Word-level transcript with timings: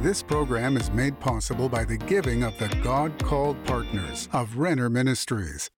This 0.00 0.22
program 0.22 0.76
is 0.76 0.92
made 0.92 1.18
possible 1.18 1.68
by 1.68 1.84
the 1.84 1.96
giving 1.96 2.44
of 2.44 2.56
the 2.56 2.68
God 2.84 3.20
called 3.20 3.62
partners 3.64 4.28
of 4.32 4.56
Renner 4.56 4.88
Ministries. 4.88 5.68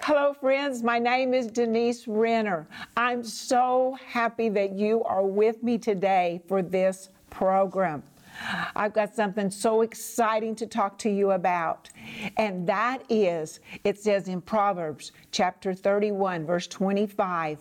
Hello, 0.00 0.32
friends. 0.32 0.82
My 0.82 0.98
name 0.98 1.34
is 1.34 1.48
Denise 1.48 2.08
Renner. 2.08 2.66
I'm 2.96 3.22
so 3.22 3.98
happy 4.06 4.48
that 4.48 4.72
you 4.72 5.04
are 5.04 5.26
with 5.26 5.62
me 5.62 5.76
today 5.76 6.40
for 6.48 6.62
this 6.62 7.10
program. 7.28 8.02
I've 8.74 8.94
got 8.94 9.14
something 9.14 9.50
so 9.50 9.82
exciting 9.82 10.56
to 10.56 10.66
talk 10.66 10.96
to 11.00 11.10
you 11.10 11.32
about. 11.32 11.90
And 12.38 12.66
that 12.66 13.02
is, 13.10 13.60
it 13.84 13.98
says 13.98 14.26
in 14.26 14.40
Proverbs 14.40 15.12
chapter 15.32 15.74
31, 15.74 16.46
verse 16.46 16.66
25, 16.66 17.58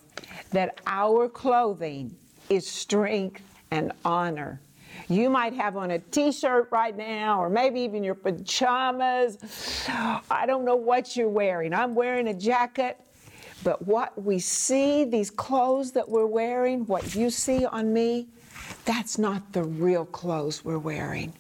that 0.51 0.79
our 0.87 1.27
clothing 1.27 2.15
is 2.49 2.65
strength 2.65 3.43
and 3.69 3.91
honor. 4.05 4.61
You 5.07 5.29
might 5.29 5.53
have 5.53 5.77
on 5.77 5.91
a 5.91 5.99
t 5.99 6.31
shirt 6.31 6.69
right 6.71 6.95
now, 6.95 7.41
or 7.41 7.49
maybe 7.49 7.81
even 7.81 8.03
your 8.03 8.15
pajamas. 8.15 9.37
I 10.31 10.45
don't 10.45 10.65
know 10.65 10.75
what 10.75 11.15
you're 11.15 11.29
wearing. 11.29 11.73
I'm 11.73 11.95
wearing 11.95 12.27
a 12.27 12.33
jacket. 12.33 12.99
But 13.63 13.87
what 13.87 14.21
we 14.21 14.39
see, 14.39 15.05
these 15.05 15.31
clothes 15.31 15.93
that 15.93 16.07
we're 16.07 16.25
wearing, 16.25 16.85
what 16.85 17.15
you 17.15 17.29
see 17.29 17.65
on 17.65 17.93
me, 17.93 18.27
that's 18.83 19.17
not 19.17 19.53
the 19.53 19.63
real 19.63 20.05
clothes 20.05 20.65
we're 20.65 20.79
wearing. 20.79 21.33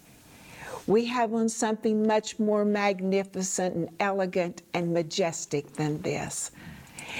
We 0.87 1.05
have 1.05 1.33
on 1.33 1.49
something 1.49 2.05
much 2.05 2.39
more 2.39 2.65
magnificent 2.65 3.75
and 3.75 3.89
elegant 3.99 4.63
and 4.73 4.93
majestic 4.93 5.73
than 5.73 6.01
this. 6.01 6.51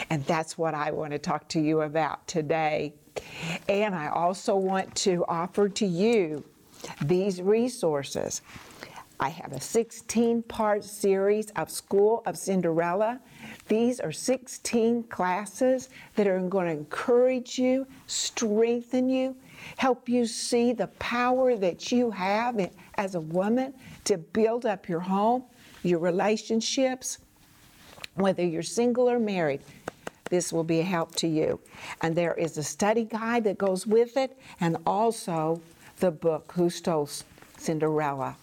And 0.10 0.26
that's 0.26 0.58
what 0.58 0.74
I 0.74 0.92
want 0.92 1.12
to 1.12 1.20
talk 1.20 1.48
to 1.50 1.60
you 1.60 1.82
about 1.82 2.26
today. 2.28 2.94
And 3.70 3.96
I 3.96 4.08
also 4.08 4.56
want 4.56 4.94
to 4.98 5.26
offer 5.28 5.70
to 5.70 5.86
you 5.86 6.44
these 7.02 7.42
resources. 7.42 8.42
I 9.20 9.30
have 9.30 9.54
a 9.54 9.62
16 9.62 10.44
part 10.44 10.84
series 10.84 11.50
of 11.52 11.70
School 11.70 12.24
of 12.26 12.38
Cinderella. 12.38 13.20
These 13.68 14.00
are 14.00 14.12
16 14.12 15.04
classes 15.04 15.90
that 16.16 16.28
are 16.28 16.40
going 16.42 16.66
to 16.66 16.74
encourage 16.74 17.58
you, 17.58 17.88
strengthen 18.08 19.10
you, 19.10 19.36
help 19.78 20.10
you 20.10 20.26
see 20.26 20.74
the 20.74 20.88
power 21.00 21.56
that 21.56 21.92
you 21.92 22.12
have 22.12 22.70
as 22.96 23.16
a 23.16 23.22
woman 23.22 23.74
to 24.06 24.18
build 24.18 24.66
up 24.66 24.90
your 24.90 25.00
home, 25.00 25.44
your 25.84 26.00
relationships, 26.00 27.20
whether 28.16 28.46
you're 28.46 28.62
single 28.62 29.10
or 29.10 29.20
married 29.20 29.62
this 30.34 30.52
will 30.52 30.64
be 30.64 30.80
a 30.80 30.84
help 30.84 31.14
to 31.14 31.28
you. 31.28 31.60
And 32.02 32.16
there 32.16 32.34
is 32.34 32.58
a 32.58 32.64
study 32.64 33.04
guide 33.04 33.44
that 33.44 33.60
goes 33.60 33.86
with 33.86 34.18
it, 34.18 34.36
and 34.60 34.78
also 34.84 35.62
the 36.00 36.10
book, 36.10 36.52
Who 36.56 36.72
Stole 36.72 37.08
Cinderella. 37.58 38.36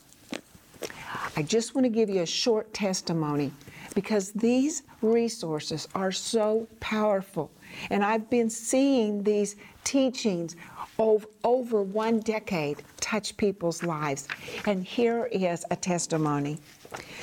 I 1.37 1.43
just 1.43 1.75
want 1.75 1.87
to 1.87 1.89
give 1.89 2.09
you 2.09 2.23
a 2.23 2.27
short 2.27 2.73
testimony 2.73 3.51
because 3.97 4.31
these 4.31 4.85
resources 5.03 5.89
are 5.93 6.13
so 6.13 6.69
powerful. 6.79 7.51
And 7.91 8.05
I've 8.05 8.31
been 8.31 8.51
seeing 8.51 9.25
these 9.25 9.57
teachings 9.83 10.55
over, 10.97 11.27
over 11.43 11.83
one 11.83 12.21
decade 12.21 12.85
touch 13.01 13.37
people's 13.37 13.83
lives. 13.83 14.29
And 14.65 14.85
here 14.85 15.29
is 15.33 15.65
a 15.73 15.77
testimony. 15.77 16.59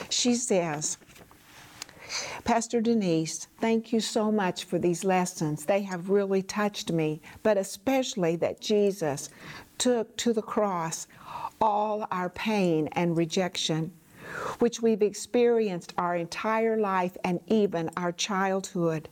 She 0.10 0.36
says, 0.36 0.98
Pastor 2.44 2.80
Denise, 2.82 3.48
thank 3.60 3.92
you 3.92 4.00
so 4.00 4.32
much 4.32 4.64
for 4.64 4.80
these 4.80 5.04
lessons. 5.04 5.66
They 5.66 5.82
have 5.82 6.10
really 6.10 6.42
touched 6.42 6.92
me, 6.92 7.22
but 7.44 7.58
especially 7.58 8.36
that 8.38 8.62
Jesus 8.62 9.30
took 9.78 10.16
to 10.18 10.34
the 10.34 10.42
cross 10.42 11.08
all 11.60 12.08
our 12.12 12.30
pain 12.30 12.88
and 12.94 13.18
rejection, 13.18 13.92
which 14.60 14.82
we've 14.82 15.02
experienced 15.02 15.94
our 15.98 16.16
entire 16.16 16.78
life 16.78 17.18
and 17.24 17.40
even 17.48 17.90
our 17.98 18.12
childhood. 18.12 19.10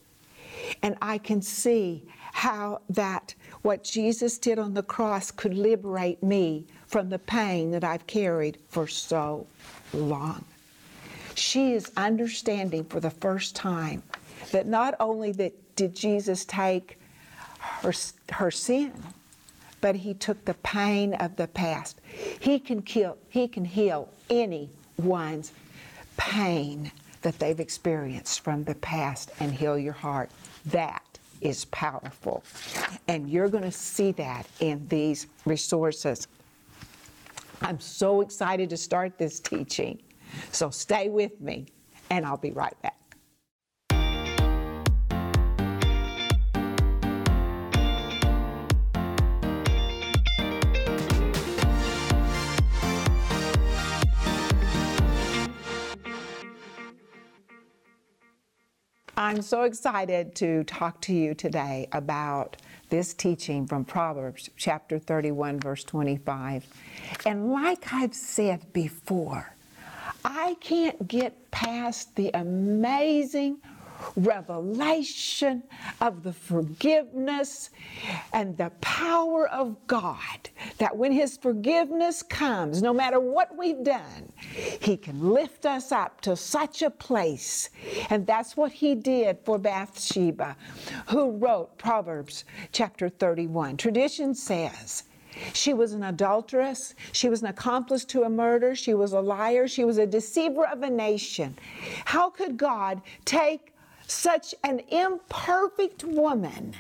And 0.81 0.96
I 1.02 1.18
can 1.18 1.42
see 1.42 2.03
how 2.31 2.81
that 2.90 3.34
what 3.62 3.84
Jesus 3.84 4.38
did 4.38 4.59
on 4.59 4.74
the 4.74 4.84
cross 4.84 5.31
could 5.31 5.53
liberate 5.53 6.22
me 6.24 6.66
from 6.88 7.09
the 7.09 7.19
pain 7.19 7.72
that 7.72 7.84
I've 7.84 8.08
carried 8.08 8.58
for 8.69 8.88
so 8.88 9.48
long. 9.94 10.46
She 11.35 11.73
is 11.73 11.91
understanding 11.97 12.85
for 12.85 13.00
the 13.00 13.09
first 13.09 13.56
time 13.56 14.01
that 14.51 14.68
not 14.68 14.96
only 15.00 15.31
that 15.34 15.53
did 15.75 15.96
Jesus 15.96 16.46
take 16.46 16.97
her, 17.59 17.94
her 18.31 18.51
sin, 18.51 18.94
but 19.81 19.95
he 19.95 20.13
took 20.13 20.44
the 20.45 20.53
pain 20.56 21.13
of 21.16 21.35
the 21.35 21.47
past. 21.47 22.00
He 22.40 22.57
can 22.57 22.81
kill, 22.81 23.18
he 23.29 23.47
can 23.47 23.66
heal 23.66 24.09
anyone's 24.29 25.51
pain 26.18 26.91
that 27.22 27.38
they've 27.40 27.59
experienced 27.59 28.40
from 28.40 28.63
the 28.63 28.75
past 28.75 29.31
and 29.40 29.53
heal 29.53 29.78
your 29.78 29.94
heart. 29.94 30.31
That 30.68 31.03
is 31.41 31.66
powerful. 31.66 32.44
And 33.07 33.29
you're 33.29 33.50
going 33.50 33.63
to 33.63 33.72
see 33.72 34.12
that 34.13 34.47
in 34.59 34.88
these 34.88 35.28
resources. 35.45 36.28
I'm 37.62 37.79
so 37.79 38.22
excited 38.22 38.69
to 38.69 38.78
start 38.78 39.18
this 39.18 39.40
teaching. 39.40 40.00
So 40.51 40.69
stay 40.69 41.09
with 41.09 41.40
me, 41.41 41.68
and 42.09 42.25
I'll 42.25 42.38
be 42.38 42.51
right 42.51 42.79
back. 42.81 42.96
I'm 59.18 59.41
so 59.41 59.63
excited 59.63 60.35
to 60.35 60.66
talk 60.66 61.00
to 61.03 61.13
you 61.13 61.34
today 61.34 61.88
about 61.94 62.57
this 62.90 63.13
teaching 63.13 63.66
from 63.66 63.85
Proverbs 63.85 64.50
chapter 64.57 65.00
31, 65.00 65.59
verse 65.62 65.85
25. 65.85 66.68
And 67.25 67.51
like 67.51 67.94
I've 67.94 68.13
said 68.13 68.74
before, 68.74 69.55
I 70.25 70.56
can't 70.59 71.08
get 71.08 71.52
past 71.52 72.16
the 72.16 72.31
amazing 72.34 73.59
revelation 74.16 75.62
of 76.02 76.24
the 76.24 76.34
forgiveness 76.34 77.69
and 78.34 78.58
the 78.58 78.72
power 78.81 79.47
of 79.50 79.75
God. 79.86 80.50
That 80.80 80.97
when 80.97 81.12
His 81.12 81.38
forgiveness 81.38 82.24
comes, 82.24 82.81
no 82.81 82.91
matter 82.91 83.19
what 83.19 83.56
we've 83.56 83.84
done, 83.84 84.31
He 84.81 84.97
can 84.97 85.30
lift 85.30 85.68
us 85.68 85.91
up 85.91 86.22
to 86.22 86.36
such 86.36 86.81
a 86.81 86.90
place. 86.90 87.69
And 88.09 88.25
that's 88.25 88.57
what 88.57 88.72
He 88.72 88.96
did 88.96 89.38
for 89.46 89.59
Bathsheba, 89.59 90.57
who 91.07 91.31
wrote 91.38 91.78
Proverbs 91.78 92.46
chapter 92.72 93.09
31. 93.09 93.78
Tradition 93.78 94.34
says, 94.34 95.03
she 95.53 95.73
was 95.73 95.94
an 95.94 96.03
adulteress. 96.03 96.96
She 97.12 97.29
was 97.29 97.41
an 97.41 97.47
accomplice 97.47 98.06
to 98.06 98.23
a 98.23 98.29
murder. 98.29 98.75
She 98.75 98.94
was 98.94 99.13
a 99.13 99.19
liar. 99.19 99.68
She 99.68 99.84
was 99.84 99.97
a 99.97 100.06
deceiver 100.06 100.66
of 100.66 100.84
a 100.84 100.90
nation. 100.90 101.57
How 102.06 102.29
could 102.29 102.57
God 102.57 103.01
take 103.25 103.74
such 104.07 104.53
an 104.63 104.81
imperfect 104.90 106.03
woman 106.03 106.75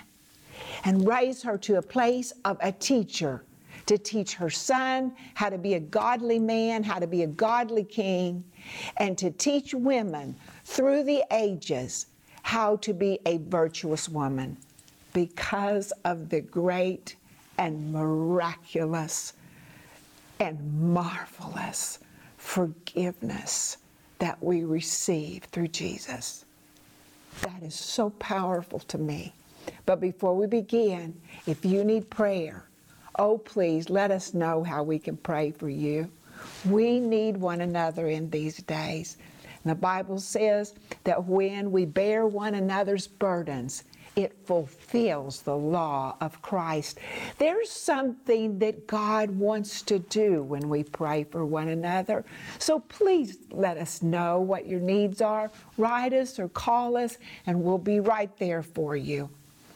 and 0.83 1.07
raise 1.07 1.41
her 1.43 1.57
to 1.57 1.77
a 1.77 1.81
place 1.81 2.33
of 2.43 2.57
a 2.61 2.71
teacher 2.71 3.43
to 3.85 3.97
teach 3.97 4.33
her 4.33 4.49
son 4.49 5.13
how 5.35 5.49
to 5.49 5.57
be 5.57 5.75
a 5.75 5.79
godly 5.79 6.39
man, 6.39 6.83
how 6.83 6.99
to 6.99 7.07
be 7.07 7.23
a 7.23 7.27
godly 7.27 7.83
king, 7.83 8.43
and 8.97 9.17
to 9.17 9.29
teach 9.31 9.73
women 9.73 10.35
through 10.63 11.03
the 11.03 11.23
ages 11.31 12.07
how 12.41 12.75
to 12.77 12.93
be 12.93 13.19
a 13.25 13.37
virtuous 13.37 14.09
woman 14.09 14.57
because 15.13 15.91
of 16.03 16.29
the 16.29 16.41
great 16.41 17.15
and 17.57 17.91
miraculous 17.91 19.33
and 20.39 20.91
marvelous 20.93 21.99
forgiveness 22.37 23.77
that 24.19 24.41
we 24.41 24.63
receive 24.63 25.43
through 25.45 25.69
Jesus. 25.69 26.45
That 27.41 27.63
is 27.63 27.75
so 27.75 28.11
powerful 28.11 28.79
to 28.79 28.97
me. 28.97 29.33
But 29.85 29.99
before 29.99 30.35
we 30.35 30.47
begin, 30.47 31.19
if 31.47 31.65
you 31.65 31.83
need 31.83 32.09
prayer, 32.09 32.65
oh, 33.17 33.37
please 33.37 33.89
let 33.89 34.11
us 34.11 34.33
know 34.33 34.63
how 34.63 34.83
we 34.83 34.99
can 34.99 35.17
pray 35.17 35.51
for 35.51 35.69
you. 35.69 36.09
We 36.69 36.99
need 36.99 37.37
one 37.37 37.61
another 37.61 38.07
in 38.07 38.29
these 38.29 38.57
days. 38.57 39.17
And 39.63 39.71
the 39.71 39.75
Bible 39.75 40.19
says 40.19 40.75
that 41.03 41.25
when 41.25 41.71
we 41.71 41.85
bear 41.85 42.27
one 42.27 42.55
another's 42.55 43.07
burdens, 43.07 43.83
it 44.15 44.35
fulfills 44.45 45.41
the 45.41 45.55
law 45.55 46.15
of 46.21 46.41
Christ. 46.41 46.99
There's 47.37 47.69
something 47.69 48.59
that 48.59 48.87
God 48.87 49.31
wants 49.31 49.81
to 49.83 49.99
do 49.99 50.43
when 50.43 50.69
we 50.69 50.83
pray 50.83 51.25
for 51.25 51.45
one 51.45 51.69
another. 51.69 52.23
So 52.59 52.79
please 52.79 53.37
let 53.51 53.77
us 53.77 54.01
know 54.01 54.39
what 54.39 54.67
your 54.67 54.79
needs 54.79 55.21
are. 55.21 55.51
Write 55.77 56.13
us 56.13 56.39
or 56.39 56.47
call 56.49 56.95
us, 56.97 57.17
and 57.45 57.61
we'll 57.61 57.77
be 57.77 57.99
right 57.99 58.35
there 58.37 58.63
for 58.63 58.95
you. 58.95 59.29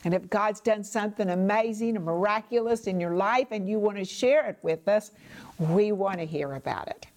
And 0.05 0.13
if 0.13 0.29
God's 0.29 0.61
done 0.61 0.83
something 0.83 1.29
amazing 1.29 1.97
and 1.97 2.05
miraculous 2.05 2.87
in 2.87 2.99
your 2.99 3.15
life 3.15 3.47
and 3.51 3.67
you 3.67 3.79
want 3.79 3.97
to 3.97 4.05
share 4.05 4.47
it 4.47 4.57
with 4.61 4.87
us, 4.87 5.11
we 5.57 5.91
want 5.91 6.19
to 6.19 6.25
hear 6.25 6.53
about 6.53 6.87
it. 6.87 7.07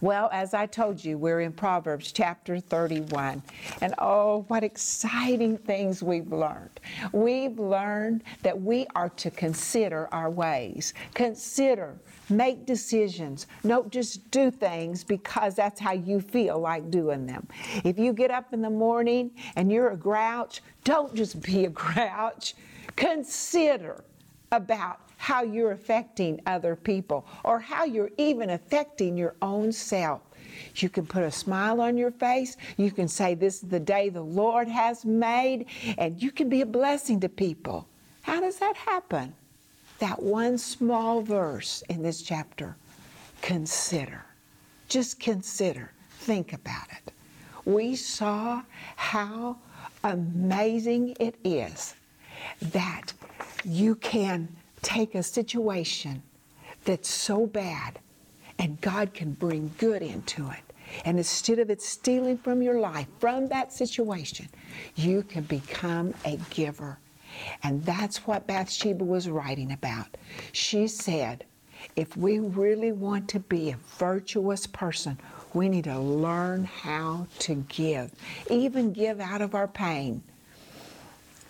Well, 0.00 0.28
as 0.32 0.54
I 0.54 0.66
told 0.66 1.04
you, 1.04 1.18
we're 1.18 1.40
in 1.40 1.52
Proverbs 1.52 2.12
chapter 2.12 2.60
31. 2.60 3.42
And 3.80 3.94
oh, 3.98 4.44
what 4.48 4.64
exciting 4.64 5.58
things 5.58 6.02
we've 6.02 6.32
learned. 6.32 6.80
We've 7.12 7.58
learned 7.58 8.24
that 8.42 8.60
we 8.60 8.86
are 8.94 9.08
to 9.10 9.30
consider 9.30 10.08
our 10.12 10.30
ways. 10.30 10.94
Consider, 11.14 11.96
make 12.28 12.66
decisions. 12.66 13.46
Don't 13.66 13.90
just 13.90 14.30
do 14.30 14.50
things 14.50 15.04
because 15.04 15.54
that's 15.54 15.80
how 15.80 15.92
you 15.92 16.20
feel 16.20 16.58
like 16.58 16.90
doing 16.90 17.26
them. 17.26 17.46
If 17.84 17.98
you 17.98 18.12
get 18.12 18.30
up 18.30 18.52
in 18.52 18.62
the 18.62 18.70
morning 18.70 19.30
and 19.56 19.70
you're 19.70 19.90
a 19.90 19.96
grouch, 19.96 20.62
don't 20.84 21.14
just 21.14 21.40
be 21.42 21.64
a 21.64 21.70
grouch. 21.70 22.54
Consider 22.96 24.04
about 24.52 25.00
how 25.24 25.42
you're 25.42 25.72
affecting 25.72 26.38
other 26.44 26.76
people 26.76 27.24
or 27.44 27.58
how 27.58 27.82
you're 27.82 28.10
even 28.18 28.50
affecting 28.50 29.16
your 29.16 29.34
own 29.40 29.72
self. 29.72 30.20
You 30.76 30.90
can 30.90 31.06
put 31.06 31.22
a 31.22 31.30
smile 31.30 31.80
on 31.80 31.96
your 31.96 32.10
face. 32.10 32.58
You 32.76 32.90
can 32.92 33.08
say, 33.08 33.32
This 33.34 33.62
is 33.62 33.70
the 33.70 33.80
day 33.80 34.10
the 34.10 34.20
Lord 34.20 34.68
has 34.68 35.06
made, 35.06 35.64
and 35.96 36.22
you 36.22 36.30
can 36.30 36.50
be 36.50 36.60
a 36.60 36.66
blessing 36.66 37.20
to 37.20 37.30
people. 37.30 37.88
How 38.20 38.38
does 38.38 38.58
that 38.58 38.76
happen? 38.76 39.32
That 39.98 40.22
one 40.22 40.58
small 40.58 41.22
verse 41.22 41.82
in 41.88 42.02
this 42.02 42.20
chapter 42.20 42.76
consider. 43.40 44.26
Just 44.90 45.18
consider. 45.20 45.90
Think 46.18 46.52
about 46.52 46.88
it. 46.90 47.14
We 47.64 47.96
saw 47.96 48.60
how 48.96 49.56
amazing 50.02 51.16
it 51.18 51.36
is 51.44 51.94
that 52.60 53.14
you 53.64 53.94
can 53.94 54.48
take 54.84 55.14
a 55.14 55.22
situation 55.22 56.22
that's 56.84 57.08
so 57.08 57.46
bad 57.46 57.98
and 58.58 58.80
God 58.80 59.14
can 59.14 59.32
bring 59.32 59.72
good 59.78 60.02
into 60.02 60.50
it. 60.50 60.72
And 61.04 61.18
instead 61.18 61.58
of 61.58 61.70
it 61.70 61.82
stealing 61.82 62.38
from 62.38 62.62
your 62.62 62.78
life, 62.78 63.06
from 63.18 63.48
that 63.48 63.72
situation, 63.72 64.48
you 64.94 65.22
can 65.22 65.42
become 65.44 66.14
a 66.24 66.38
giver. 66.50 66.98
And 67.62 67.84
that's 67.84 68.26
what 68.26 68.46
Bathsheba 68.46 69.04
was 69.04 69.28
writing 69.28 69.72
about. 69.72 70.16
She 70.52 70.86
said, 70.86 71.44
if 71.96 72.16
we 72.16 72.38
really 72.38 72.92
want 72.92 73.28
to 73.30 73.40
be 73.40 73.70
a 73.70 73.78
virtuous 73.98 74.66
person, 74.66 75.18
we 75.52 75.68
need 75.68 75.84
to 75.84 75.98
learn 75.98 76.64
how 76.64 77.26
to 77.40 77.54
give, 77.68 78.12
even 78.50 78.92
give 78.92 79.20
out 79.20 79.42
of 79.42 79.54
our 79.54 79.68
pain. 79.68 80.22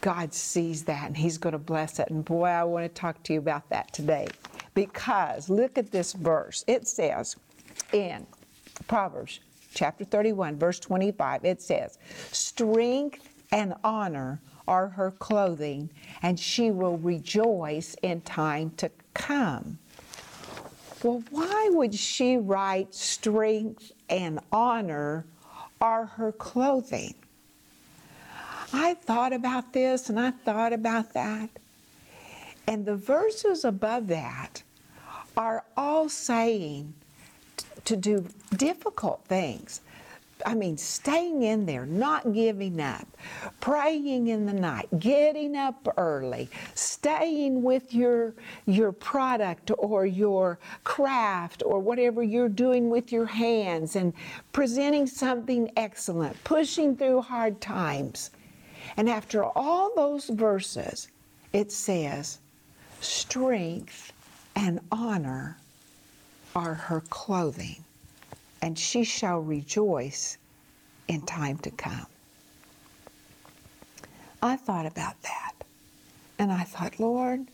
God 0.05 0.35
sees 0.35 0.85
that 0.85 1.07
and 1.07 1.17
He's 1.17 1.39
going 1.39 1.55
to 1.55 1.59
bless 1.59 1.99
it. 1.99 2.11
And 2.11 2.23
boy, 2.23 2.45
I 2.45 2.63
want 2.65 2.85
to 2.85 2.91
talk 2.91 3.23
to 3.23 3.33
you 3.33 3.39
about 3.39 3.71
that 3.71 3.91
today. 3.95 4.29
Because 4.75 5.49
look 5.49 5.79
at 5.79 5.91
this 5.91 6.13
verse. 6.13 6.63
It 6.67 6.87
says 6.87 7.37
in 7.91 8.27
Proverbs 8.87 9.41
chapter 9.73 10.05
31, 10.05 10.59
verse 10.59 10.79
25, 10.79 11.47
it 11.47 11.63
says, 11.63 11.97
Strength 12.33 13.27
and 13.51 13.73
honor 13.83 14.43
are 14.69 14.89
her 14.89 15.11
clothing, 15.13 15.89
and 16.21 16.39
she 16.39 16.71
will 16.71 16.99
rejoice 16.99 17.97
in 18.03 18.21
time 18.21 18.73
to 18.77 18.91
come. 19.15 19.79
Well, 21.03 21.25
why 21.31 21.71
would 21.73 21.95
she 21.95 22.37
write 22.37 22.95
strength 22.95 23.91
and 24.11 24.39
honor 24.53 25.25
are 25.81 26.05
her 26.05 26.31
clothing? 26.33 27.15
I 28.77 28.95
thought 28.95 29.33
about 29.33 29.73
this 29.73 30.11
and 30.11 30.19
I 30.19 30.33
thought 30.33 30.73
about 30.73 31.13
that. 31.13 31.49
And 32.67 32.85
the 32.85 32.97
verses 32.97 33.65
above 33.65 34.09
that 34.09 34.65
are 35.37 35.63
all 35.77 36.09
saying 36.09 36.93
to 37.85 37.97
do 37.97 38.27
difficult 38.57 39.23
things. 39.27 39.81
I 40.45 40.55
mean, 40.55 40.77
staying 40.77 41.45
in 41.45 41.67
there, 41.67 41.87
not 41.87 42.33
giving 42.33 42.81
up, 42.81 43.07
praying 43.61 44.27
in 44.27 44.45
the 44.45 44.53
night, 44.53 44.89
getting 44.99 45.55
up 45.55 45.95
early, 45.97 46.51
staying 46.75 47.63
with 47.63 47.95
your, 47.95 48.35
your 48.67 48.91
product 48.91 49.71
or 49.79 50.05
your 50.05 50.59
craft 50.83 51.63
or 51.65 51.79
whatever 51.79 52.25
you're 52.25 52.49
doing 52.49 52.91
with 52.91 53.13
your 53.13 53.27
hands 53.27 53.95
and 53.95 54.13
presenting 54.53 55.07
something 55.07 55.71
excellent, 55.77 56.43
pushing 56.43 56.97
through 56.97 57.21
hard 57.23 57.61
times. 57.61 58.31
And 58.97 59.09
after 59.09 59.45
all 59.45 59.93
those 59.95 60.29
verses, 60.29 61.09
it 61.53 61.73
says, 61.73 62.39
strength 63.01 64.13
and 64.57 64.81
honor 64.91 65.59
are 66.55 66.75
her 66.75 67.01
clothing, 67.11 67.85
and 68.63 68.79
she 68.79 69.05
shall 69.05 69.41
rejoice 69.41 70.39
in 71.09 71.23
time 71.23 71.59
to 71.59 71.71
come. 71.71 72.07
I 74.43 74.57
thought 74.57 74.87
about 74.87 75.21
that, 75.23 75.53
and 76.39 76.53
I 76.53 76.65
thought, 76.65 77.01
Lord, 77.01 77.47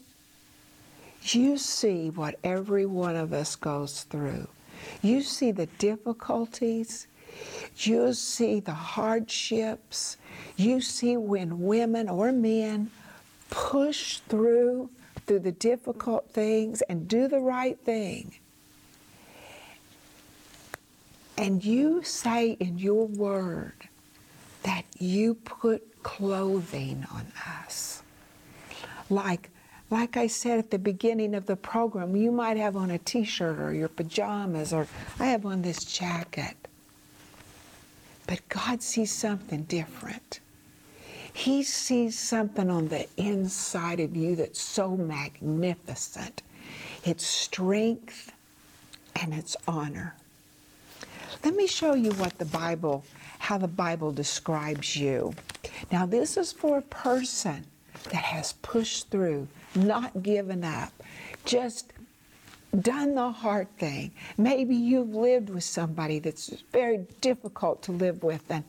you 1.23 1.59
see 1.59 2.11
what 2.11 2.39
every 2.43 2.87
one 2.87 3.17
of 3.17 3.33
us 3.33 3.57
goes 3.57 4.03
through. 4.05 4.49
You 5.03 5.23
see 5.23 5.53
the 5.53 5.67
difficulties. 5.67 7.07
You 7.77 8.13
see 8.13 8.61
the 8.61 8.75
hardships. 8.75 10.17
You 10.57 10.81
see 10.81 11.17
when 11.17 11.61
women 11.61 12.09
or 12.09 12.33
men 12.33 12.91
push 13.51 14.19
through 14.29 14.91
through 15.27 15.39
the 15.39 15.53
difficult 15.53 16.31
things 16.31 16.83
and 16.83 17.07
do 17.07 17.29
the 17.29 17.39
right 17.39 17.79
thing. 17.79 18.35
And 21.39 21.65
you 21.65 22.03
say 22.03 22.51
in 22.59 22.79
your 22.79 23.07
word 23.07 23.89
that 24.65 24.85
you 24.99 25.35
put 25.35 26.03
clothing 26.03 27.07
on 27.13 27.33
us. 27.63 28.03
Like 29.09 29.51
like 29.89 30.17
I 30.17 30.29
said 30.29 30.59
at 30.59 30.71
the 30.71 30.79
beginning 30.79 31.35
of 31.35 31.47
the 31.47 31.57
program, 31.57 32.15
you 32.15 32.31
might 32.31 32.57
have 32.57 32.77
on 32.77 32.91
a 32.91 32.99
t-shirt 32.99 33.59
or 33.59 33.73
your 33.73 33.89
pajamas 33.89 34.73
or 34.73 34.87
I 35.19 35.27
have 35.27 35.45
on 35.47 35.63
this 35.63 35.85
jacket. 35.85 36.69
But 38.31 38.49
God 38.49 38.81
sees 38.81 39.11
something 39.11 39.65
different. 39.65 40.39
He 41.33 41.65
sees 41.65 42.17
something 42.17 42.71
on 42.71 42.87
the 42.87 43.09
inside 43.17 43.99
of 43.99 44.17
you 44.17 44.37
that's 44.37 44.61
so 44.61 44.97
magnificent. 44.97 46.45
It's 47.05 47.27
strength 47.27 48.31
and 49.21 49.35
it's 49.35 49.57
honor. 49.67 50.15
Let 51.45 51.57
me 51.57 51.67
show 51.67 51.95
you 51.95 52.13
what 52.13 52.39
the 52.39 52.45
Bible, 52.45 53.05
how 53.41 53.59
the 53.59 53.67
Bible 53.67 54.13
describes 54.13 54.95
you. 54.95 55.35
Now, 55.91 56.07
this 56.07 56.37
is 56.37 56.53
for 56.53 56.79
a 56.79 56.83
person 56.83 57.67
that 58.05 58.23
has 58.23 58.53
pushed 58.63 59.11
through, 59.11 59.49
not 59.75 60.23
given 60.23 60.63
up, 60.63 60.93
just 61.45 61.93
done 62.79 63.15
the 63.15 63.33
hard 63.33 63.69
thing. 63.79 64.13
Maybe 64.39 64.77
you've 64.77 65.15
lived 65.15 65.51
with 65.51 65.65
somebody 65.65 66.19
that's 66.21 66.49
very 66.73 67.07
difficult 67.21 67.83
to 67.85 67.93
live 67.93 68.23
with, 68.23 68.45
and, 68.51 68.65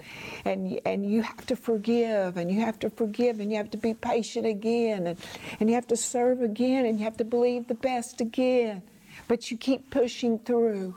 and, 0.46 0.80
and 0.86 1.10
you 1.10 1.22
have 1.22 1.46
to 1.48 1.56
forgive, 1.56 2.38
and 2.38 2.52
you 2.52 2.62
have 2.62 2.80
to 2.80 2.90
forgive, 2.90 3.40
and 3.40 3.52
you 3.52 3.58
have 3.58 3.72
to 3.72 3.78
be 3.78 3.94
patient 3.94 4.46
again, 4.46 5.08
and, 5.08 5.20
and 5.60 5.70
you 5.70 5.76
have 5.76 5.88
to 5.88 5.98
serve 5.98 6.42
again, 6.42 6.86
and 6.86 7.00
you 7.00 7.06
have 7.06 7.18
to 7.18 7.26
believe 7.26 7.68
the 7.68 7.76
best 7.76 8.22
again. 8.22 8.82
But 9.28 9.52
you 9.52 9.58
keep 9.58 9.90
pushing 9.92 10.40
through. 10.40 10.96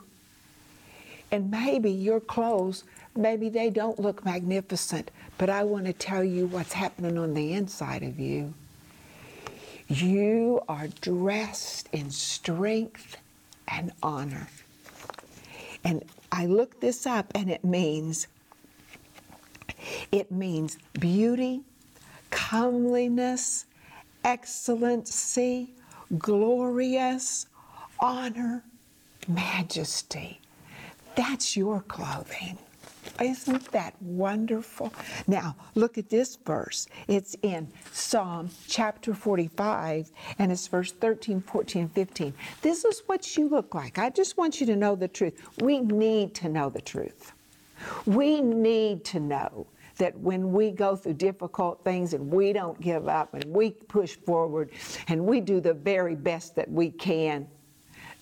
And 1.31 1.51
maybe 1.51 1.91
your 1.91 2.19
clothes, 2.19 2.83
maybe 3.15 3.49
they 3.49 3.69
don't 3.69 3.99
look 3.99 4.23
magnificent, 4.25 5.11
but 5.37 5.49
I 5.49 5.63
want 5.63 5.85
to 5.85 5.93
tell 5.93 6.23
you 6.23 6.47
what's 6.47 6.73
happening 6.73 7.17
on 7.17 7.33
the 7.33 7.53
inside 7.53 8.03
of 8.03 8.19
you. 8.19 8.53
You 9.87 10.61
are 10.67 10.87
dressed 11.01 11.89
in 11.91 12.09
strength 12.09 13.17
and 13.67 13.91
honor. 14.01 14.47
And 15.83 16.03
I 16.31 16.47
looked 16.47 16.81
this 16.81 17.05
up 17.05 17.31
and 17.35 17.51
it 17.51 17.63
means 17.63 18.27
it 20.11 20.31
means 20.31 20.79
beauty, 20.99 21.61
comeliness, 22.31 23.65
excellency, 24.23 25.71
glorious, 26.17 27.45
honor, 27.99 28.63
majesty. 29.27 30.41
That's 31.15 31.55
your 31.55 31.81
clothing. 31.81 32.57
Isn't 33.21 33.71
that 33.71 33.95
wonderful? 34.01 34.93
Now, 35.27 35.55
look 35.75 35.97
at 35.97 36.09
this 36.09 36.35
verse. 36.35 36.87
It's 37.07 37.35
in 37.41 37.71
Psalm 37.91 38.49
chapter 38.67 39.13
45, 39.13 40.11
and 40.39 40.51
it's 40.51 40.67
verse 40.67 40.91
13, 40.91 41.41
14, 41.41 41.89
15. 41.89 42.33
This 42.61 42.85
is 42.85 43.03
what 43.05 43.37
you 43.37 43.47
look 43.47 43.73
like. 43.73 43.97
I 43.97 44.09
just 44.09 44.37
want 44.37 44.59
you 44.59 44.65
to 44.67 44.75
know 44.75 44.95
the 44.95 45.07
truth. 45.07 45.41
We 45.61 45.79
need 45.79 46.33
to 46.35 46.49
know 46.49 46.69
the 46.69 46.81
truth. 46.81 47.33
We 48.05 48.41
need 48.41 49.03
to 49.05 49.19
know 49.19 49.67
that 49.97 50.17
when 50.19 50.51
we 50.51 50.71
go 50.71 50.95
through 50.95 51.13
difficult 51.13 51.83
things 51.83 52.13
and 52.13 52.29
we 52.29 52.51
don't 52.53 52.79
give 52.81 53.07
up 53.07 53.33
and 53.33 53.45
we 53.45 53.71
push 53.71 54.15
forward 54.15 54.71
and 55.07 55.25
we 55.25 55.39
do 55.39 55.61
the 55.61 55.73
very 55.73 56.15
best 56.15 56.55
that 56.55 56.69
we 56.69 56.91
can, 56.91 57.47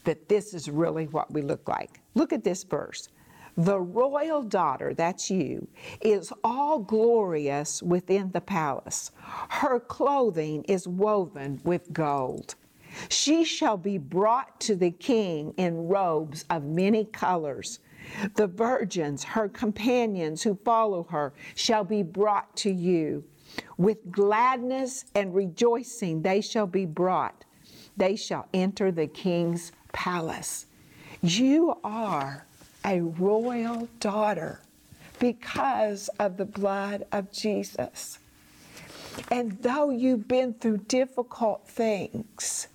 that 0.04 0.30
this 0.30 0.54
is 0.54 0.70
really 0.70 1.08
what 1.08 1.32
we 1.32 1.42
look 1.42 1.68
like. 1.68 2.02
Look 2.14 2.34
at 2.34 2.44
this 2.44 2.64
verse. 2.64 3.10
The 3.56 3.80
royal 3.80 4.42
daughter, 4.42 4.94
that's 4.94 5.30
you, 5.30 5.68
is 6.02 6.34
all 6.44 6.80
glorious 6.80 7.84
within 7.84 8.32
the 8.32 8.42
palace. 8.42 9.12
Her 9.50 9.80
clothing 9.80 10.64
is 10.64 10.88
woven 10.88 11.62
with 11.64 11.94
gold. 11.94 12.56
She 13.10 13.44
shall 13.44 13.78
be 13.78 13.98
brought 13.98 14.60
to 14.62 14.76
the 14.76 14.92
king 14.92 15.54
in 15.58 15.88
robes 15.88 16.46
of 16.50 16.64
many 16.64 17.06
colors. 17.06 17.80
The 18.36 18.48
virgins, 18.48 19.24
her 19.24 19.48
companions 19.48 20.44
who 20.44 20.60
follow 20.66 21.04
her, 21.10 21.34
shall 21.56 21.84
be 21.84 22.04
brought 22.04 22.56
to 22.58 22.72
you. 22.72 23.24
With 23.78 24.12
gladness 24.12 25.06
and 25.16 25.34
rejoicing 25.34 26.22
they 26.22 26.42
shall 26.42 26.68
be 26.68 26.86
brought. 26.86 27.46
They 27.96 28.16
shall 28.16 28.48
enter 28.54 28.92
the 28.92 29.08
king's 29.08 29.72
palace. 29.92 30.66
You 31.22 31.78
are 31.84 32.46
a 32.86 33.02
royal 33.02 33.88
daughter 34.00 34.62
because 35.20 36.10
of 36.20 36.38
the 36.38 36.46
blood 36.46 37.06
of 37.12 37.32
Jesus. 37.32 38.20
And 39.32 39.58
though 39.62 39.90
you've 39.90 40.28
been 40.28 40.54
through 40.54 40.78
difficult 40.88 41.68
things, 41.68 42.68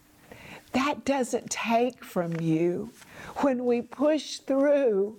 that 0.73 1.05
doesn't 1.05 1.51
take 1.51 2.05
from 2.05 2.41
you. 2.41 2.91
When 3.39 3.65
we 3.65 3.83
push 3.83 4.39
through, 4.39 5.17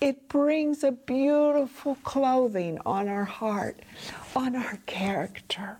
it 0.00 0.28
brings 0.28 0.84
a 0.84 0.92
beautiful 0.92 1.96
clothing 2.02 2.78
on 2.84 3.08
our 3.08 3.24
heart, 3.24 3.80
on 4.34 4.54
our 4.54 4.78
character. 4.86 5.78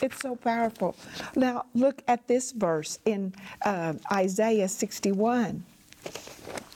It's 0.00 0.20
so 0.20 0.36
powerful. 0.36 0.96
Now, 1.34 1.66
look 1.74 2.02
at 2.06 2.28
this 2.28 2.52
verse 2.52 2.98
in 3.04 3.34
uh, 3.64 3.94
Isaiah 4.12 4.68
61. 4.68 5.64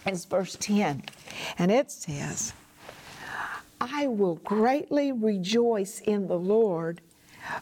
It's 0.06 0.24
verse 0.24 0.56
10. 0.60 1.04
And 1.58 1.70
it 1.70 1.90
says, 1.90 2.52
I 3.80 4.06
will 4.06 4.36
greatly 4.36 5.12
rejoice 5.12 6.00
in 6.00 6.28
the 6.28 6.38
Lord. 6.38 7.00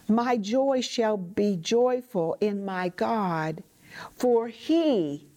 My 0.07 0.37
joy 0.37 0.81
shall 0.81 1.17
be 1.17 1.57
joyful 1.57 2.37
in 2.39 2.63
my 2.63 2.89
God, 2.89 3.63
for 4.15 4.47
he 4.47 5.27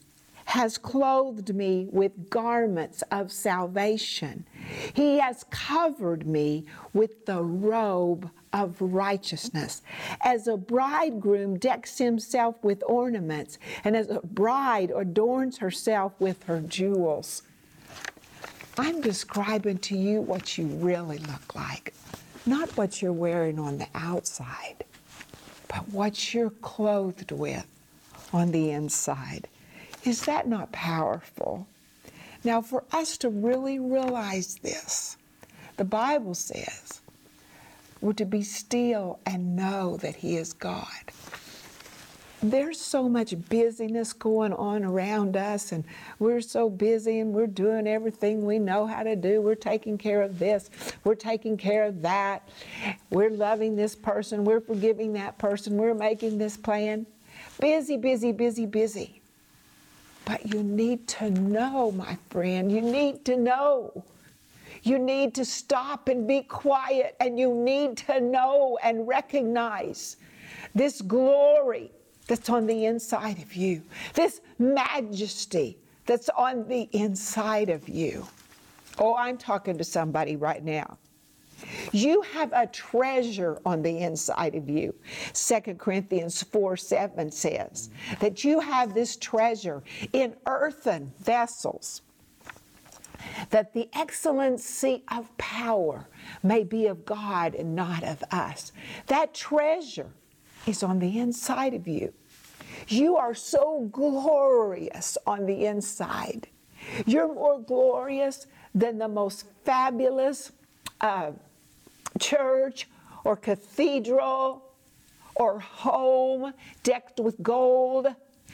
has 0.47 0.77
clothed 0.77 1.55
me 1.55 1.89
with 1.91 2.29
garments 2.31 3.03
of 3.11 3.33
salvation. 3.33 4.47
He 4.93 5.19
has 5.19 5.45
covered 5.51 6.27
me 6.27 6.67
with 6.93 7.25
the 7.27 7.43
robe 7.43 8.31
of 8.55 8.81
righteousness. 8.81 9.83
As 10.23 10.47
a 10.47 10.57
bridegroom 10.57 11.59
decks 11.59 11.99
himself 11.99 12.55
with 12.63 12.85
ornaments, 12.87 13.59
and 13.83 13.97
as 13.97 14.09
a 14.09 14.21
bride 14.21 14.93
adorns 14.95 15.59
herself 15.59 16.13
with 16.21 16.45
her 16.45 16.61
jewels. 16.61 17.43
I'm 18.79 19.01
describing 19.01 19.79
to 19.79 19.97
you 19.97 20.21
what 20.21 20.57
you 20.57 20.67
really 20.67 21.19
look 21.19 21.55
like, 21.55 21.95
not 22.47 22.77
what 22.77 23.03
you're 23.03 23.13
wearing 23.13 23.59
on 23.59 23.79
the 23.79 23.89
outside, 23.95 24.85
but 25.69 25.89
what 25.89 26.33
you're 26.33 26.51
clothed 26.51 27.33
with 27.33 27.67
on 28.33 28.53
the 28.53 28.71
inside. 28.71 29.49
Is 30.05 30.25
that 30.27 30.47
not 30.47 30.71
powerful? 30.71 31.67
Now, 32.45 32.61
for 32.61 32.85
us 32.93 33.17
to 33.19 33.31
really 33.31 33.79
realize 33.79 34.57
this, 34.57 35.17
the 35.77 35.85
Bible 35.85 36.35
says 36.35 37.01
we're 38.05 38.13
to 38.13 38.27
be 38.27 38.43
still 38.43 39.19
and 39.25 39.57
know 39.57 39.97
that 39.97 40.15
He 40.15 40.37
is 40.37 40.53
God. 40.53 40.87
There's 42.43 42.79
so 42.79 43.09
much 43.09 43.35
busyness 43.49 44.13
going 44.13 44.53
on 44.53 44.85
around 44.85 45.35
us, 45.39 45.73
and 45.73 45.83
we're 46.19 46.43
so 46.43 46.69
busy 46.69 47.21
and 47.21 47.33
we're 47.33 47.47
doing 47.47 47.87
everything 47.87 48.45
we 48.45 48.59
know 48.59 48.87
how 48.87 49.03
to 49.05 49.17
do. 49.17 49.41
We're 49.41 49.55
taking 49.55 49.97
care 49.97 50.21
of 50.21 50.39
this, 50.39 50.69
we're 51.05 51.15
taking 51.15 51.57
care 51.57 51.85
of 51.85 52.03
that, 52.03 52.47
we're 53.09 53.31
loving 53.31 53.75
this 53.75 53.97
person, 53.97 54.45
we're 54.45 54.61
forgiving 54.61 55.15
that 55.15 55.39
person, 55.39 55.79
we're 55.79 55.95
making 55.95 56.37
this 56.37 56.59
plan. 56.59 57.07
Busy, 57.59 57.97
busy, 57.97 58.33
busy, 58.33 58.67
busy. 58.67 59.23
But 60.27 60.53
you 60.53 60.63
need 60.63 61.09
to 61.09 61.31
know, 61.31 61.91
my 61.93 62.19
friend, 62.29 62.71
you 62.71 62.83
need 62.83 63.25
to 63.25 63.39
know. 63.39 64.05
You 64.85 64.99
need 64.99 65.35
to 65.35 65.45
stop 65.45 66.09
and 66.09 66.29
be 66.29 66.43
quiet, 66.43 67.17
and 67.19 67.39
you 67.39 67.55
need 67.55 67.97
to 67.99 68.21
know 68.21 68.79
and 68.83 69.09
recognize 69.09 70.19
this 70.75 71.01
glory 71.01 71.91
that's 72.27 72.51
on 72.51 72.67
the 72.67 72.85
inside 72.85 73.41
of 73.41 73.55
you, 73.55 73.83
this 74.13 74.43
majesty 74.59 75.79
that's 76.07 76.29
on 76.29 76.69
the 76.69 76.83
inside 76.93 77.71
of 77.71 77.89
you. 77.89 78.27
Oh, 78.99 79.17
I'm 79.17 79.39
talking 79.39 79.79
to 79.79 79.85
somebody 79.85 80.37
right 80.37 80.63
now. 80.63 80.99
You 81.93 82.21
have 82.33 82.53
a 82.53 82.67
treasure 82.67 83.59
on 83.65 83.81
the 83.81 83.99
inside 83.99 84.55
of 84.55 84.69
you. 84.69 84.95
2 85.33 85.61
Corinthians 85.79 86.43
4 86.43 86.77
7 86.77 87.31
says 87.31 87.91
that 88.21 88.45
you 88.45 88.61
have 88.61 88.93
this 88.93 89.17
treasure 89.17 89.83
in 90.13 90.35
earthen 90.47 91.13
vessels, 91.21 92.03
that 93.51 93.73
the 93.73 93.89
excellency 93.93 95.05
of 95.09 95.37
power 95.39 96.09
may 96.43 96.65
be 96.65 96.87
of 96.87 97.05
God 97.05 97.55
and 97.55 97.75
not 97.75 98.03
of 98.05 98.23
us. 98.31 98.73
That 99.07 99.35
treasure 99.35 100.11
is 100.67 100.83
on 100.83 100.99
the 100.99 101.19
inside 101.19 101.75
of 101.75 101.87
you. 101.87 102.13
You 102.89 103.17
are 103.17 103.35
so 103.35 103.89
glorious 103.93 105.17
on 105.27 105.47
the 105.47 105.67
inside. 105.67 106.49
You're 107.07 107.33
more 107.33 107.61
glorious 107.61 108.47
than 108.75 108.99
the 108.99 109.09
most 109.09 109.47
fabulous 109.65 110.53
uh, 111.01 111.33
church 112.19 112.89
or 113.25 113.37
cathedral 113.37 114.65
or 115.35 115.61
home 115.61 116.53
decked 116.83 117.21
with 117.21 117.43
gold. 117.43 118.09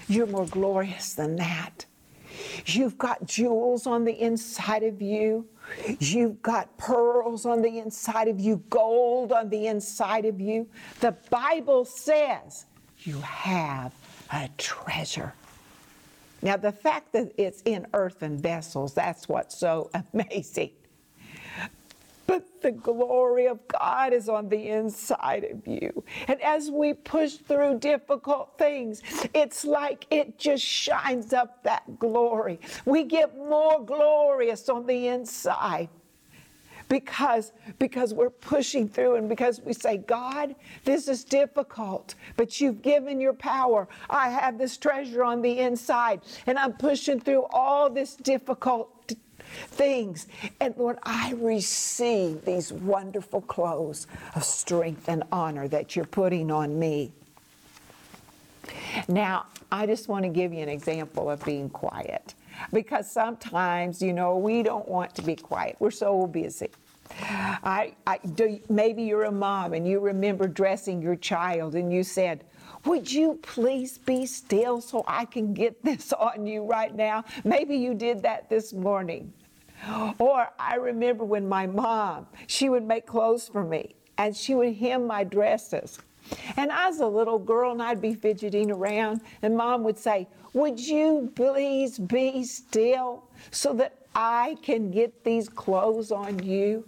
You're 0.08 0.26
more 0.26 0.46
glorious 0.46 1.14
than 1.14 1.36
that. 1.36 1.86
You've 2.66 2.98
got 2.98 3.24
jewels 3.26 3.86
on 3.86 4.04
the 4.04 4.20
inside 4.20 4.82
of 4.82 5.00
you. 5.00 5.46
You've 5.98 6.42
got 6.42 6.76
pearls 6.78 7.46
on 7.46 7.62
the 7.62 7.78
inside 7.78 8.28
of 8.28 8.40
you, 8.40 8.62
gold 8.70 9.32
on 9.32 9.48
the 9.48 9.66
inside 9.66 10.24
of 10.24 10.40
you. 10.40 10.68
The 11.00 11.12
Bible 11.30 11.84
says 11.84 12.66
you 12.98 13.20
have 13.20 13.94
a 14.32 14.48
treasure. 14.58 15.34
Now, 16.42 16.56
the 16.56 16.72
fact 16.72 17.12
that 17.12 17.32
it's 17.36 17.62
in 17.64 17.86
earthen 17.92 18.38
vessels, 18.38 18.94
that's 18.94 19.28
what's 19.28 19.56
so 19.56 19.90
amazing. 20.14 20.70
But 22.30 22.62
the 22.62 22.70
glory 22.70 23.48
of 23.48 23.58
God 23.66 24.12
is 24.12 24.28
on 24.28 24.48
the 24.48 24.68
inside 24.68 25.42
of 25.42 25.66
you. 25.66 26.04
And 26.28 26.40
as 26.42 26.70
we 26.70 26.94
push 26.94 27.32
through 27.34 27.80
difficult 27.80 28.56
things, 28.56 29.02
it's 29.34 29.64
like 29.64 30.06
it 30.12 30.38
just 30.38 30.62
shines 30.62 31.32
up 31.32 31.64
that 31.64 31.98
glory. 31.98 32.60
We 32.84 33.02
get 33.02 33.36
more 33.36 33.84
glorious 33.84 34.68
on 34.68 34.86
the 34.86 35.08
inside 35.08 35.88
because 36.88 37.52
because 37.78 38.12
we're 38.12 38.30
pushing 38.30 38.88
through 38.88 39.14
and 39.14 39.28
because 39.28 39.60
we 39.60 39.72
say 39.72 39.96
god 39.96 40.56
this 40.84 41.06
is 41.06 41.22
difficult 41.22 42.16
but 42.36 42.60
you've 42.60 42.82
given 42.82 43.20
your 43.20 43.32
power 43.32 43.86
i 44.10 44.28
have 44.28 44.58
this 44.58 44.76
treasure 44.76 45.22
on 45.22 45.40
the 45.40 45.60
inside 45.60 46.20
and 46.48 46.58
i'm 46.58 46.72
pushing 46.72 47.20
through 47.20 47.44
all 47.52 47.88
this 47.88 48.16
difficult 48.16 48.99
things. 49.68 50.26
And 50.60 50.74
Lord, 50.76 50.98
I 51.02 51.34
receive 51.36 52.44
these 52.44 52.72
wonderful 52.72 53.40
clothes 53.42 54.06
of 54.34 54.44
strength 54.44 55.08
and 55.08 55.24
honor 55.32 55.68
that 55.68 55.96
you're 55.96 56.04
putting 56.04 56.50
on 56.50 56.78
me. 56.78 57.12
Now, 59.08 59.46
I 59.72 59.86
just 59.86 60.08
want 60.08 60.24
to 60.24 60.28
give 60.28 60.52
you 60.52 60.60
an 60.60 60.68
example 60.68 61.30
of 61.30 61.44
being 61.44 61.68
quiet 61.70 62.34
because 62.72 63.10
sometimes, 63.10 64.02
you 64.02 64.12
know, 64.12 64.36
we 64.36 64.62
don't 64.62 64.88
want 64.88 65.14
to 65.16 65.22
be 65.22 65.36
quiet. 65.36 65.76
We're 65.78 65.90
so 65.90 66.26
busy. 66.26 66.70
I, 67.12 67.94
I 68.06 68.18
do, 68.18 68.60
maybe 68.68 69.02
you're 69.02 69.24
a 69.24 69.32
mom 69.32 69.72
and 69.72 69.86
you 69.86 70.00
remember 70.00 70.46
dressing 70.46 71.02
your 71.02 71.16
child 71.16 71.74
and 71.74 71.92
you 71.92 72.04
said, 72.04 72.44
would 72.84 73.10
you 73.10 73.38
please 73.42 73.98
be 73.98 74.26
still 74.26 74.80
so 74.80 75.04
I 75.06 75.24
can 75.24 75.52
get 75.52 75.84
this 75.84 76.12
on 76.12 76.46
you 76.46 76.64
right 76.64 76.94
now? 76.94 77.24
Maybe 77.44 77.76
you 77.76 77.94
did 77.94 78.22
that 78.22 78.48
this 78.48 78.72
morning. 78.72 79.32
Or 80.18 80.50
I 80.58 80.76
remember 80.76 81.24
when 81.24 81.48
my 81.48 81.66
mom, 81.66 82.26
she 82.46 82.68
would 82.68 82.84
make 82.84 83.06
clothes 83.06 83.48
for 83.48 83.64
me 83.64 83.94
and 84.18 84.36
she 84.36 84.54
would 84.54 84.76
hem 84.76 85.06
my 85.06 85.24
dresses. 85.24 85.98
And 86.56 86.70
I 86.70 86.88
was 86.88 87.00
a 87.00 87.06
little 87.06 87.38
girl 87.38 87.72
and 87.72 87.82
I'd 87.82 88.00
be 88.00 88.14
fidgeting 88.14 88.70
around, 88.70 89.22
and 89.42 89.56
mom 89.56 89.82
would 89.84 89.98
say, 89.98 90.28
Would 90.52 90.78
you 90.78 91.32
please 91.34 91.98
be 91.98 92.44
still 92.44 93.24
so 93.50 93.72
that 93.74 93.94
I 94.14 94.56
can 94.62 94.90
get 94.90 95.24
these 95.24 95.48
clothes 95.48 96.12
on 96.12 96.44
you? 96.44 96.86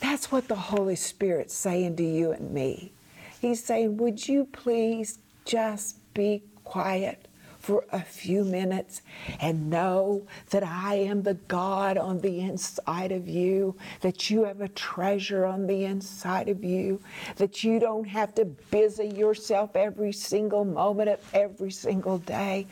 That's 0.00 0.30
what 0.30 0.46
the 0.48 0.54
Holy 0.54 0.96
Spirit's 0.96 1.54
saying 1.54 1.96
to 1.96 2.04
you 2.04 2.32
and 2.32 2.52
me. 2.52 2.92
He's 3.40 3.64
saying, 3.64 3.96
Would 3.96 4.28
you 4.28 4.44
please 4.44 5.18
just 5.44 5.96
be 6.14 6.42
quiet 6.64 7.26
for 7.64 7.82
a 7.92 8.00
few 8.00 8.44
minutes 8.44 9.00
and 9.40 9.70
know 9.70 10.26
that 10.50 10.62
I 10.62 10.96
am 10.96 11.22
the 11.22 11.32
God 11.32 11.96
on 11.96 12.20
the 12.20 12.40
inside 12.40 13.10
of 13.10 13.26
you, 13.26 13.74
that 14.02 14.28
you 14.28 14.44
have 14.44 14.60
a 14.60 14.68
treasure 14.68 15.46
on 15.46 15.66
the 15.66 15.86
inside 15.86 16.50
of 16.50 16.62
you, 16.62 17.00
that 17.36 17.64
you 17.64 17.80
don't 17.80 18.04
have 18.04 18.34
to 18.34 18.44
busy 18.44 19.08
yourself 19.08 19.76
every 19.76 20.12
single 20.12 20.66
moment 20.66 21.08
of 21.08 21.20
every 21.32 21.70
single 21.70 22.18
day. 22.18 22.66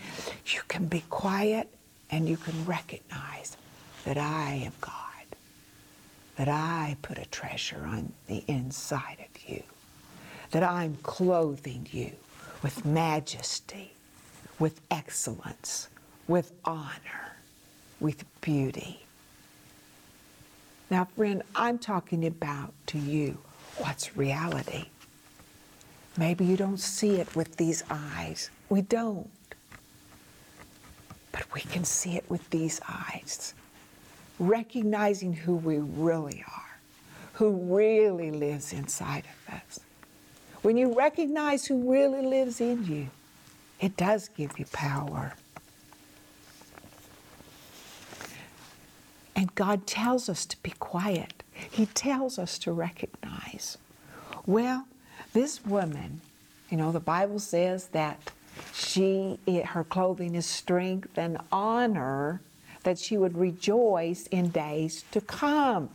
You 0.45 0.61
can 0.69 0.85
be 0.85 1.03
quiet 1.09 1.71
and 2.11 2.29
you 2.29 2.37
can 2.37 2.67
recognize 2.67 3.57
that 4.05 4.19
I 4.19 4.61
am 4.67 4.73
God, 4.83 4.93
that 6.37 6.49
I 6.49 6.99
put 7.01 7.17
a 7.17 7.25
treasure 7.25 7.83
on 7.87 8.13
the 8.27 8.45
inside 8.47 9.25
of 9.25 9.49
you, 9.49 9.63
that 10.51 10.63
I'm 10.63 10.99
clothing 11.03 11.89
you 11.91 12.13
with 12.63 12.85
majesty, 12.85 13.95
with 14.63 14.81
excellence, 14.93 15.89
with 16.29 16.53
honor, 16.65 17.35
with 17.99 18.25
beauty. 18.43 19.05
Now, 20.89 21.09
friend, 21.17 21.43
I'm 21.57 21.81
talking 21.81 22.25
about 22.25 22.73
to 22.87 22.99
you 22.99 23.39
what's 23.79 24.17
reality. 24.17 24.85
Maybe 26.17 26.45
you 26.45 26.57
don't 26.57 26.79
see 26.79 27.17
it 27.17 27.35
with 27.35 27.57
these 27.57 27.83
eyes. 27.91 28.51
We 28.69 28.83
don't. 28.83 29.29
But 31.33 31.53
we 31.53 31.63
can 31.63 31.83
see 31.85 32.15
it 32.15 32.31
with 32.31 32.49
these 32.51 32.81
eyes, 32.89 33.55
recognizing 34.39 35.33
who 35.33 35.57
we 35.57 35.79
really 35.79 36.45
are, 36.47 36.79
who 37.33 37.51
really 37.77 38.31
lives 38.31 38.73
inside 38.73 39.25
of 39.25 39.55
us. 39.55 39.81
When 40.63 40.77
you 40.77 40.97
recognize 40.97 41.67
who 41.67 41.91
really 41.91 42.25
lives 42.25 42.61
in 42.61 42.87
you, 42.87 43.09
it 43.83 43.97
does 43.97 44.29
give 44.29 44.59
you 44.59 44.65
power. 44.67 45.35
And 49.35 49.53
God 49.57 49.87
tells 49.87 50.29
us 50.29 50.47
to 50.47 50.57
be 50.63 50.71
quiet. 50.71 51.43
He 51.53 51.87
tells 51.87 52.39
us 52.39 52.59
to 52.61 52.73
recognize. 52.73 53.77
Well, 54.47 54.87
this 55.33 55.65
woman, 55.65 56.21
you 56.71 56.77
know, 56.77 56.93
the 56.93 57.01
Bible 57.01 57.41
says 57.41 57.89
that 57.89 58.21
she 58.73 59.39
her 59.67 59.83
clothing 59.83 60.35
is 60.35 60.47
strength 60.47 61.19
and 61.19 61.39
honor 61.51 62.41
that 62.85 62.99
she 62.99 63.17
would 63.17 63.37
rejoice 63.37 64.27
in 64.29 64.51
days 64.51 65.05
to 65.11 65.21
come. 65.21 65.91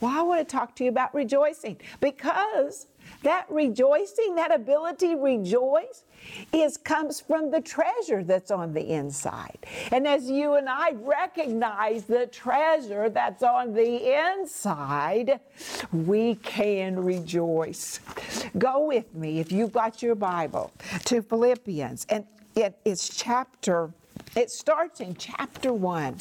Well, 0.00 0.12
I 0.16 0.22
want 0.22 0.46
to 0.46 0.56
talk 0.56 0.74
to 0.76 0.84
you 0.84 0.90
about 0.90 1.14
rejoicing 1.14 1.78
because 2.00 2.86
that 3.24 3.46
rejoicing, 3.50 4.36
that 4.36 4.54
ability 4.54 5.08
to 5.08 5.16
rejoice, 5.16 6.04
is 6.52 6.76
comes 6.76 7.20
from 7.20 7.50
the 7.50 7.60
treasure 7.60 8.22
that's 8.22 8.50
on 8.50 8.72
the 8.72 8.92
inside. 8.92 9.58
And 9.90 10.06
as 10.06 10.30
you 10.30 10.54
and 10.54 10.68
I 10.68 10.92
recognize 10.92 12.04
the 12.04 12.26
treasure 12.26 13.10
that's 13.10 13.42
on 13.42 13.74
the 13.74 14.14
inside, 14.30 15.40
we 15.92 16.36
can 16.36 17.02
rejoice. 17.02 18.00
Go 18.56 18.86
with 18.86 19.14
me 19.14 19.40
if 19.40 19.52
you've 19.52 19.72
got 19.72 20.02
your 20.02 20.14
Bible 20.14 20.70
to 21.04 21.20
Philippians, 21.22 22.06
and 22.08 22.24
it 22.54 22.78
is 22.84 23.08
chapter 23.08 23.90
it 24.36 24.50
starts 24.50 25.00
in 25.00 25.14
chapter 25.16 25.72
1. 25.72 26.16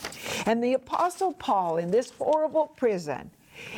And 0.45 0.63
the 0.63 0.73
Apostle 0.73 1.33
Paul, 1.33 1.77
in 1.77 1.91
this 1.91 2.11
horrible 2.11 2.67
prison, 2.75 3.31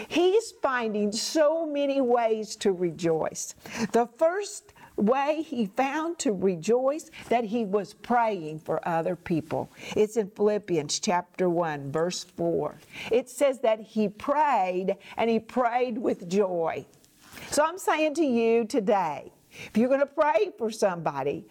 He's 0.07 0.51
finding 0.61 1.11
so 1.11 1.65
many 1.65 2.01
ways 2.01 2.55
to 2.57 2.71
rejoice. 2.71 3.55
The 3.91 4.07
first 4.17 4.73
way 4.97 5.41
he 5.41 5.65
found 5.65 6.17
to 6.19 6.31
rejoice 6.31 7.11
that 7.29 7.43
he 7.43 7.65
was 7.65 7.93
praying 7.93 8.59
for 8.59 8.85
other 8.87 9.15
people. 9.15 9.69
It's 9.95 10.17
in 10.17 10.29
Philippians 10.29 10.99
chapter 10.99 11.49
1 11.49 11.91
verse 11.91 12.23
4. 12.23 12.75
It 13.11 13.29
says 13.29 13.59
that 13.59 13.79
he 13.79 14.07
prayed 14.07 14.95
and 15.17 15.29
he 15.29 15.39
prayed 15.39 15.98
with 15.98 16.29
joy. 16.29 16.85
So 17.51 17.63
I'm 17.63 17.77
saying 17.77 18.15
to 18.15 18.25
you 18.25 18.65
today, 18.65 19.31
if 19.68 19.77
you're 19.77 19.87
going 19.87 20.00
to 20.00 20.05
pray 20.05 20.51
for 20.57 20.72
somebody, 20.72 21.46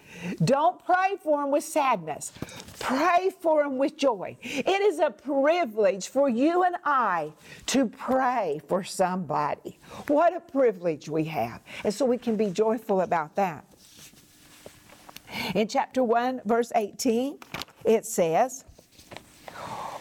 don't 0.44 0.84
pray 0.84 1.16
for 1.22 1.42
them 1.42 1.50
with 1.50 1.64
sadness. 1.64 2.32
Pray 2.78 3.30
for 3.40 3.62
them 3.62 3.78
with 3.78 3.96
joy. 3.96 4.36
It 4.42 4.82
is 4.82 4.98
a 4.98 5.10
privilege 5.10 6.08
for 6.08 6.28
you 6.28 6.64
and 6.64 6.76
I 6.84 7.32
to 7.66 7.86
pray 7.86 8.60
for 8.68 8.84
somebody. 8.84 9.78
What 10.08 10.36
a 10.36 10.40
privilege 10.40 11.08
we 11.08 11.24
have. 11.24 11.60
And 11.84 11.92
so 11.92 12.04
we 12.04 12.18
can 12.18 12.36
be 12.36 12.50
joyful 12.50 13.00
about 13.00 13.34
that. 13.36 13.64
In 15.54 15.66
chapter 15.66 16.04
1, 16.04 16.42
verse 16.44 16.72
18, 16.74 17.38
it 17.84 18.06
says, 18.06 18.64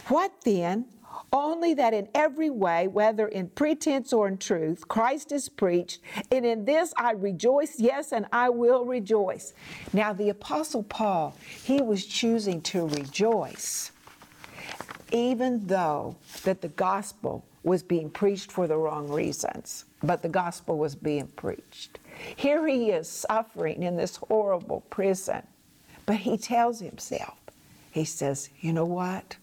What 0.08 0.32
then 0.44 0.86
only 1.34 1.74
that 1.74 1.94
in 1.94 2.08
every 2.14 2.52
way, 2.52 2.88
whether 2.88 3.28
in 3.28 3.50
pretense 3.50 4.14
or 4.14 4.28
in 4.28 4.38
truth, 4.38 4.88
Christ 4.88 5.32
is 5.32 5.50
preached, 5.50 6.00
and 6.32 6.46
in 6.46 6.64
this 6.64 6.94
I 6.96 7.12
rejoice, 7.12 7.80
yes, 7.80 8.14
and 8.14 8.28
I 8.32 8.50
will 8.50 8.86
rejoice. 8.86 9.54
Now, 9.92 10.14
the 10.14 10.30
Apostle 10.30 10.84
Paul, 10.84 11.36
he 11.64 11.82
was 11.82 12.06
choosing 12.06 12.62
to 12.62 12.88
rejoice, 12.88 13.92
even 15.12 15.66
though 15.66 16.16
that 16.44 16.62
the 16.62 16.70
gospel 16.70 17.44
was 17.64 17.82
being 17.82 18.10
preached 18.10 18.52
for 18.52 18.68
the 18.68 18.78
wrong 18.78 19.08
reasons, 19.10 19.86
but 20.04 20.22
the 20.22 20.30
gospel 20.30 20.78
was 20.78 20.96
being 20.96 21.28
preached. 21.28 22.00
Here 22.36 22.68
he 22.68 22.92
is 22.92 23.10
suffering 23.10 23.84
in 23.84 23.96
this 23.96 24.18
horrible 24.18 24.82
prison, 24.90 25.42
but 26.06 26.18
he 26.18 26.38
tells 26.38 26.80
himself, 26.80 27.38
he 27.92 28.06
says, 28.06 28.50
You 28.60 28.74
know 28.74 28.86
what? 28.86 29.38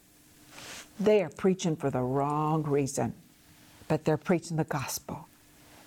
They 1.00 1.22
are 1.22 1.30
preaching 1.30 1.76
for 1.76 1.90
the 1.90 2.02
wrong 2.02 2.62
reason, 2.62 3.14
but 3.88 4.04
they're 4.04 4.18
preaching 4.18 4.58
the 4.58 4.64
gospel. 4.64 5.26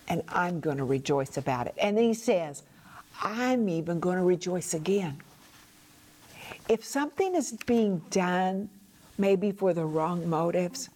And 0.08 0.24
I'm 0.28 0.60
going 0.60 0.78
to 0.78 0.84
rejoice 0.84 1.38
about 1.38 1.68
it. 1.68 1.76
And 1.80 1.98
he 1.98 2.16
says, 2.16 2.64
I'm 3.22 3.70
even 3.70 4.00
going 4.00 4.18
to 4.18 4.24
rejoice 4.24 4.74
again. 4.74 5.20
If 6.68 6.84
something 6.84 7.36
is 7.36 7.56
being 7.66 8.00
done, 8.10 8.70
maybe 9.18 9.52
for 9.52 9.74
the 9.74 9.86
wrong 9.86 10.28
motives, 10.28 10.90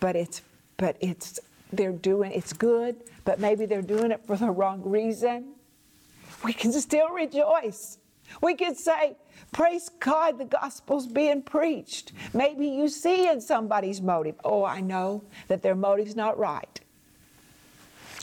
but 0.00 0.16
it's 0.16 0.42
but 0.76 0.96
it's 1.00 1.40
they're 1.72 1.92
doing 1.92 2.32
it's 2.32 2.52
good, 2.52 2.96
but 3.24 3.40
maybe 3.40 3.66
they're 3.66 3.82
doing 3.82 4.12
it 4.12 4.24
for 4.26 4.36
the 4.36 4.50
wrong 4.50 4.82
reason, 4.84 5.54
we 6.44 6.52
can 6.52 6.72
still 6.72 7.08
rejoice. 7.10 7.98
We 8.40 8.54
can 8.54 8.74
say, 8.74 9.16
Praise 9.52 9.88
God, 10.00 10.38
the 10.38 10.44
gospel's 10.44 11.06
being 11.06 11.42
preached. 11.42 12.12
Maybe 12.32 12.66
you 12.66 12.88
see 12.88 13.28
in 13.28 13.40
somebody's 13.40 14.00
motive, 14.00 14.34
oh, 14.44 14.64
I 14.64 14.80
know 14.80 15.22
that 15.48 15.62
their 15.62 15.76
motive's 15.76 16.16
not 16.16 16.38
right. 16.38 16.80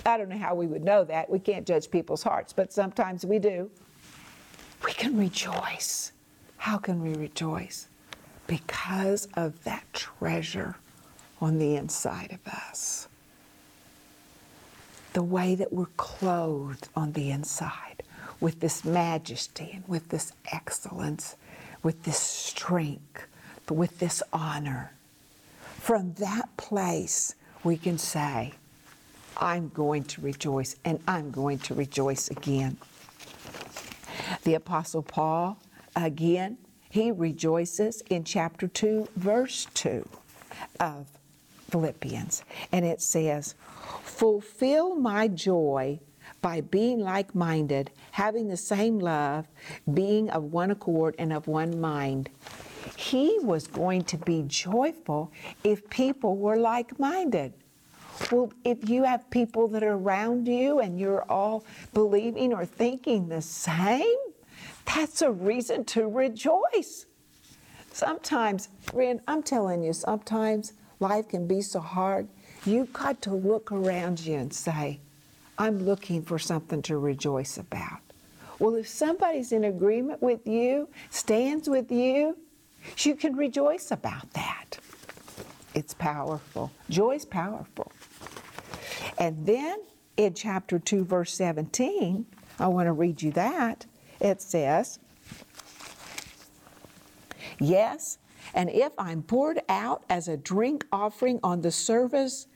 I 0.05 0.17
don't 0.17 0.29
know 0.29 0.37
how 0.37 0.55
we 0.55 0.67
would 0.67 0.83
know 0.83 1.03
that. 1.05 1.29
We 1.29 1.39
can't 1.39 1.65
judge 1.65 1.89
people's 1.89 2.23
hearts, 2.23 2.53
but 2.53 2.73
sometimes 2.73 3.25
we 3.25 3.39
do. 3.39 3.69
We 4.83 4.93
can 4.93 5.17
rejoice. 5.17 6.11
How 6.57 6.77
can 6.77 7.01
we 7.01 7.13
rejoice? 7.13 7.87
Because 8.47 9.27
of 9.35 9.63
that 9.63 9.83
treasure 9.93 10.75
on 11.39 11.59
the 11.59 11.75
inside 11.75 12.31
of 12.31 12.53
us. 12.53 13.07
The 15.13 15.23
way 15.23 15.55
that 15.55 15.71
we're 15.71 15.85
clothed 15.97 16.89
on 16.95 17.13
the 17.13 17.31
inside 17.31 18.03
with 18.41 18.59
this 18.59 18.83
majesty 18.83 19.71
and 19.73 19.87
with 19.87 20.09
this 20.09 20.33
excellence, 20.51 21.37
with 21.83 22.03
this 22.03 22.19
strength, 22.19 23.27
with 23.69 23.99
this 23.99 24.21
honor. 24.33 24.91
From 25.79 26.13
that 26.15 26.57
place, 26.57 27.35
we 27.63 27.77
can 27.77 27.97
say, 27.97 28.53
I'm 29.37 29.69
going 29.69 30.03
to 30.05 30.21
rejoice 30.21 30.75
and 30.83 30.99
I'm 31.07 31.31
going 31.31 31.59
to 31.59 31.73
rejoice 31.73 32.29
again. 32.29 32.77
The 34.43 34.55
Apostle 34.55 35.03
Paul, 35.03 35.57
again, 35.95 36.57
he 36.89 37.11
rejoices 37.11 38.01
in 38.09 38.23
chapter 38.23 38.67
2, 38.67 39.07
verse 39.15 39.67
2 39.73 40.07
of 40.79 41.07
Philippians. 41.69 42.43
And 42.71 42.85
it 42.85 43.01
says, 43.01 43.55
Fulfill 44.03 44.95
my 44.95 45.27
joy 45.29 45.99
by 46.41 46.61
being 46.61 46.99
like 46.99 47.35
minded, 47.35 47.91
having 48.11 48.47
the 48.47 48.57
same 48.57 48.99
love, 48.99 49.47
being 49.93 50.29
of 50.29 50.51
one 50.51 50.71
accord 50.71 51.15
and 51.19 51.31
of 51.31 51.47
one 51.47 51.79
mind. 51.79 52.29
He 52.95 53.37
was 53.41 53.67
going 53.67 54.03
to 54.05 54.17
be 54.17 54.43
joyful 54.47 55.31
if 55.63 55.89
people 55.89 56.37
were 56.37 56.57
like 56.57 56.99
minded. 56.99 57.53
Well, 58.31 58.51
if 58.63 58.89
you 58.89 59.03
have 59.03 59.29
people 59.29 59.67
that 59.69 59.83
are 59.83 59.93
around 59.93 60.47
you 60.47 60.79
and 60.79 60.99
you're 60.99 61.23
all 61.29 61.65
believing 61.93 62.53
or 62.53 62.65
thinking 62.65 63.29
the 63.29 63.41
same, 63.41 64.17
that's 64.85 65.21
a 65.21 65.31
reason 65.31 65.85
to 65.85 66.07
rejoice. 66.07 67.05
Sometimes, 67.91 68.69
Ren, 68.93 69.21
I'm 69.27 69.43
telling 69.43 69.83
you, 69.83 69.93
sometimes 69.93 70.73
life 70.99 71.29
can 71.29 71.47
be 71.47 71.61
so 71.61 71.79
hard 71.79 72.27
You've 72.63 72.93
got 72.93 73.23
to 73.23 73.33
look 73.33 73.71
around 73.71 74.19
you 74.19 74.35
and 74.35 74.53
say, 74.53 74.99
I'm 75.61 75.85
looking 75.85 76.23
for 76.23 76.39
something 76.39 76.81
to 76.81 76.97
rejoice 76.97 77.55
about. 77.55 77.99
Well, 78.57 78.73
if 78.73 78.87
somebody's 78.87 79.51
in 79.51 79.63
agreement 79.63 80.19
with 80.19 80.47
you, 80.47 80.89
stands 81.11 81.69
with 81.69 81.91
you, 81.91 82.35
you 82.97 83.13
can 83.13 83.35
rejoice 83.35 83.91
about 83.91 84.33
that. 84.33 84.79
It's 85.75 85.93
powerful. 85.93 86.71
Joy's 86.89 87.25
powerful. 87.25 87.91
And 89.19 89.45
then 89.45 89.77
in 90.17 90.33
chapter 90.33 90.79
2, 90.79 91.05
verse 91.05 91.31
17, 91.35 92.25
I 92.57 92.67
want 92.67 92.87
to 92.87 92.93
read 92.93 93.21
you 93.21 93.31
that. 93.33 93.85
It 94.19 94.41
says, 94.41 94.97
Yes, 97.59 98.17
and 98.55 98.71
if 98.71 98.93
I'm 98.97 99.21
poured 99.21 99.61
out 99.69 100.05
as 100.09 100.27
a 100.27 100.37
drink 100.37 100.87
offering 100.91 101.39
on 101.43 101.61
the 101.61 101.71
service 101.71 102.47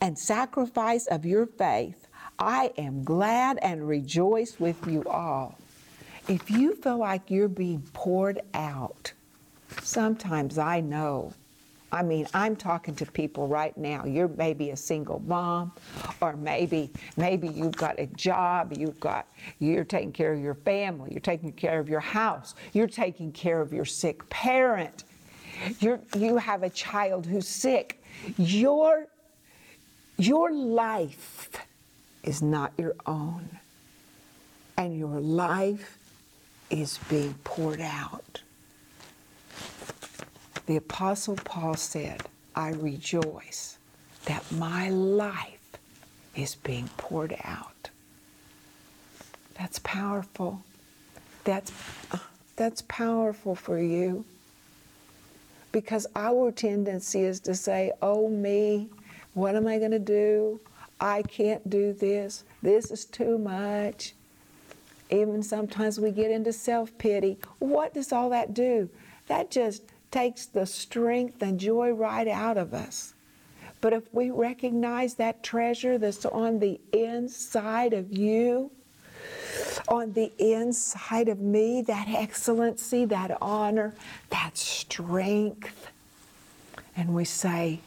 and 0.00 0.18
sacrifice 0.18 1.06
of 1.06 1.24
your 1.24 1.46
faith, 1.46 2.01
I 2.38 2.72
am 2.76 3.04
glad 3.04 3.58
and 3.62 3.86
rejoice 3.86 4.58
with 4.58 4.86
you 4.86 5.04
all. 5.04 5.58
If 6.28 6.50
you 6.50 6.74
feel 6.76 6.98
like 6.98 7.30
you're 7.30 7.48
being 7.48 7.82
poured 7.92 8.40
out, 8.54 9.12
sometimes 9.82 10.58
I 10.58 10.80
know 10.80 11.32
I 11.92 12.02
mean, 12.02 12.26
I'm 12.32 12.56
talking 12.56 12.94
to 12.96 13.06
people 13.06 13.46
right 13.46 13.76
now. 13.76 14.06
You're 14.06 14.28
maybe 14.28 14.70
a 14.70 14.76
single 14.76 15.20
mom, 15.26 15.72
or 16.22 16.34
maybe 16.36 16.90
maybe 17.18 17.48
you've 17.48 17.76
got 17.76 18.00
a 18.00 18.06
job. 18.06 18.72
You've 18.74 18.98
got 18.98 19.26
you're 19.58 19.84
taking 19.84 20.10
care 20.10 20.32
of 20.32 20.40
your 20.40 20.54
family. 20.54 21.10
You're 21.12 21.20
taking 21.20 21.52
care 21.52 21.78
of 21.78 21.90
your 21.90 22.00
house. 22.00 22.54
You're 22.72 22.86
taking 22.86 23.30
care 23.30 23.60
of 23.60 23.74
your 23.74 23.84
sick 23.84 24.26
parent. 24.30 25.04
You're, 25.80 26.00
you 26.16 26.38
have 26.38 26.62
a 26.62 26.70
child 26.70 27.26
who's 27.26 27.46
sick. 27.46 28.02
Your 28.38 29.06
your 30.16 30.50
life 30.50 31.50
is 32.22 32.42
not 32.42 32.72
your 32.78 32.94
own, 33.06 33.58
and 34.76 34.98
your 34.98 35.20
life 35.20 35.98
is 36.70 36.98
being 37.08 37.34
poured 37.44 37.80
out 37.80 38.40
the 40.66 40.76
Apostle 40.76 41.36
Paul 41.44 41.74
said, 41.74 42.22
I 42.54 42.70
rejoice 42.70 43.78
that 44.26 44.44
my 44.52 44.90
life 44.90 45.58
is 46.36 46.54
being 46.54 46.88
poured 46.96 47.36
out. 47.44 47.90
That's 49.54 49.78
powerful. 49.80 50.62
That's, 51.44 51.72
uh, 52.12 52.18
that's 52.56 52.82
powerful 52.82 53.54
for 53.54 53.78
you. 53.78 54.24
Because 55.72 56.06
our 56.14 56.52
tendency 56.52 57.22
is 57.22 57.40
to 57.40 57.54
say, 57.54 57.92
oh, 58.00 58.28
me, 58.28 58.88
what 59.34 59.56
am 59.56 59.66
I 59.66 59.78
going 59.78 59.90
to 59.90 59.98
do? 59.98 60.60
I 61.02 61.22
can't 61.22 61.68
do 61.68 61.92
this. 61.92 62.44
This 62.62 62.92
is 62.92 63.04
too 63.04 63.36
much. 63.36 64.14
Even 65.10 65.42
sometimes 65.42 65.98
we 65.98 66.12
get 66.12 66.30
into 66.30 66.52
self 66.52 66.96
pity. 66.96 67.38
What 67.58 67.92
does 67.92 68.12
all 68.12 68.30
that 68.30 68.54
do? 68.54 68.88
That 69.26 69.50
just 69.50 69.82
takes 70.12 70.46
the 70.46 70.64
strength 70.64 71.42
and 71.42 71.58
joy 71.58 71.90
right 71.90 72.28
out 72.28 72.56
of 72.56 72.72
us. 72.72 73.14
But 73.80 73.92
if 73.92 74.14
we 74.14 74.30
recognize 74.30 75.14
that 75.14 75.42
treasure 75.42 75.98
that's 75.98 76.24
on 76.24 76.60
the 76.60 76.80
inside 76.92 77.94
of 77.94 78.16
you, 78.16 78.70
on 79.88 80.12
the 80.12 80.30
inside 80.38 81.28
of 81.28 81.40
me, 81.40 81.82
that 81.82 82.08
excellency, 82.08 83.06
that 83.06 83.36
honor, 83.42 83.92
that 84.30 84.56
strength, 84.56 85.88
and 86.96 87.12
we 87.12 87.24
say, 87.24 87.80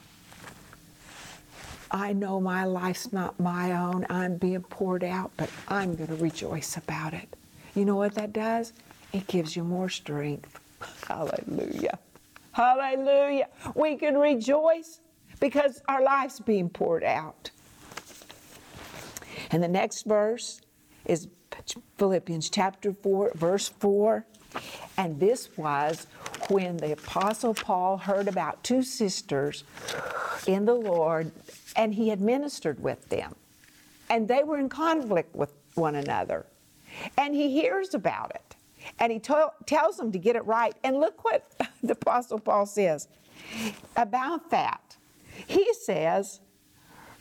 I 1.91 2.13
know 2.13 2.39
my 2.39 2.65
life's 2.65 3.13
not 3.13 3.39
my 3.39 3.73
own. 3.73 4.05
I'm 4.09 4.37
being 4.37 4.61
poured 4.61 5.03
out, 5.03 5.31
but 5.37 5.49
I'm 5.67 5.95
going 5.95 6.07
to 6.07 6.15
rejoice 6.15 6.77
about 6.77 7.13
it. 7.13 7.35
You 7.75 7.85
know 7.85 7.95
what 7.95 8.15
that 8.15 8.33
does? 8.33 8.73
It 9.13 9.27
gives 9.27 9.55
you 9.55 9.63
more 9.63 9.89
strength. 9.89 10.59
Hallelujah. 11.07 11.99
Hallelujah. 12.51 13.49
We 13.75 13.97
can 13.97 14.17
rejoice 14.17 15.01
because 15.39 15.81
our 15.87 16.01
life's 16.01 16.39
being 16.39 16.69
poured 16.69 17.03
out. 17.03 17.51
And 19.51 19.61
the 19.61 19.67
next 19.67 20.05
verse 20.05 20.61
is 21.05 21.27
Philippians 21.97 22.49
chapter 22.49 22.93
4, 22.93 23.31
verse 23.35 23.69
4. 23.69 24.25
And 24.97 25.19
this 25.19 25.49
was 25.57 26.07
when 26.49 26.77
the 26.77 26.93
Apostle 26.93 27.53
Paul 27.53 27.97
heard 27.97 28.27
about 28.27 28.63
two 28.63 28.83
sisters 28.83 29.63
in 30.47 30.65
the 30.65 30.73
Lord 30.75 31.31
and 31.75 31.93
he 31.93 32.09
had 32.09 32.21
ministered 32.21 32.81
with 32.81 33.09
them. 33.09 33.35
And 34.09 34.27
they 34.27 34.43
were 34.43 34.57
in 34.57 34.69
conflict 34.69 35.35
with 35.35 35.51
one 35.73 35.95
another. 35.95 36.45
And 37.17 37.35
he 37.35 37.49
hears 37.51 37.93
about 37.93 38.31
it. 38.35 38.55
And 38.99 39.11
he 39.11 39.19
to- 39.19 39.51
tells 39.65 39.97
them 39.97 40.11
to 40.11 40.19
get 40.19 40.35
it 40.35 40.45
right. 40.45 40.75
And 40.83 40.97
look 40.97 41.23
what 41.23 41.51
the 41.83 41.93
Apostle 41.93 42.39
Paul 42.39 42.65
says 42.65 43.07
about 43.95 44.51
that. 44.51 44.95
He 45.47 45.73
says, 45.73 46.39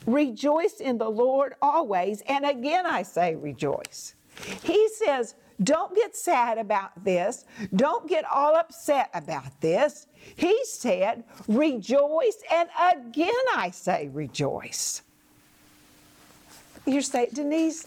Rejoice 0.06 0.80
in 0.80 0.98
the 0.98 1.08
Lord 1.08 1.54
always. 1.62 2.22
And 2.28 2.44
again, 2.44 2.84
I 2.84 3.02
say 3.02 3.34
rejoice. 3.34 4.14
He 4.62 4.88
says, 4.88 5.34
Don't 5.62 5.94
get 5.94 6.16
sad 6.16 6.58
about 6.58 7.04
this. 7.04 7.44
Don't 7.74 8.08
get 8.08 8.24
all 8.24 8.56
upset 8.56 9.10
about 9.14 9.60
this. 9.60 10.06
He 10.36 10.58
said, 10.64 11.24
Rejoice. 11.46 12.42
And 12.52 12.68
again, 12.92 13.32
I 13.54 13.70
say 13.70 14.08
rejoice. 14.12 15.02
You 16.86 17.00
say, 17.00 17.28
Denise, 17.32 17.86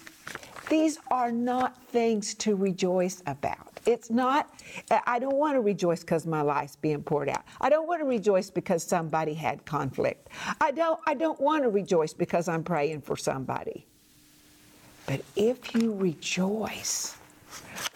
these 0.69 0.97
are 1.12 1.32
not 1.32 1.77
things 1.88 2.34
to 2.36 2.56
rejoice 2.56 3.21
about. 3.27 3.80
It's 3.86 4.10
not, 4.10 4.49
I 5.06 5.17
don't 5.17 5.38
want 5.38 5.56
to 5.56 5.62
rejoice 5.62 6.01
because 6.01 6.25
my 6.25 6.41
life's 6.41 6.75
being 6.75 7.01
poured 7.03 7.30
out. 7.30 7.43
I 7.62 7.69
don't 7.69 7.88
want 7.88 8.01
to 8.01 8.06
rejoice 8.06 8.49
because 8.49 8.84
somebody 8.84 9.34
had 9.34 9.65
conflict. 9.65 10.27
I 10.60 10.71
don't, 10.71 10.99
I 11.08 11.13
don't 11.13 11.39
want 11.39 11.63
to 11.63 11.69
rejoice 11.69 12.12
because 12.13 12.49
I'm 12.49 12.63
praying 12.63 13.01
for 13.01 13.15
somebody. 13.15 13.86
But 15.06 15.21
if 15.38 15.73
you 15.73 15.93
rejoice 15.95 17.15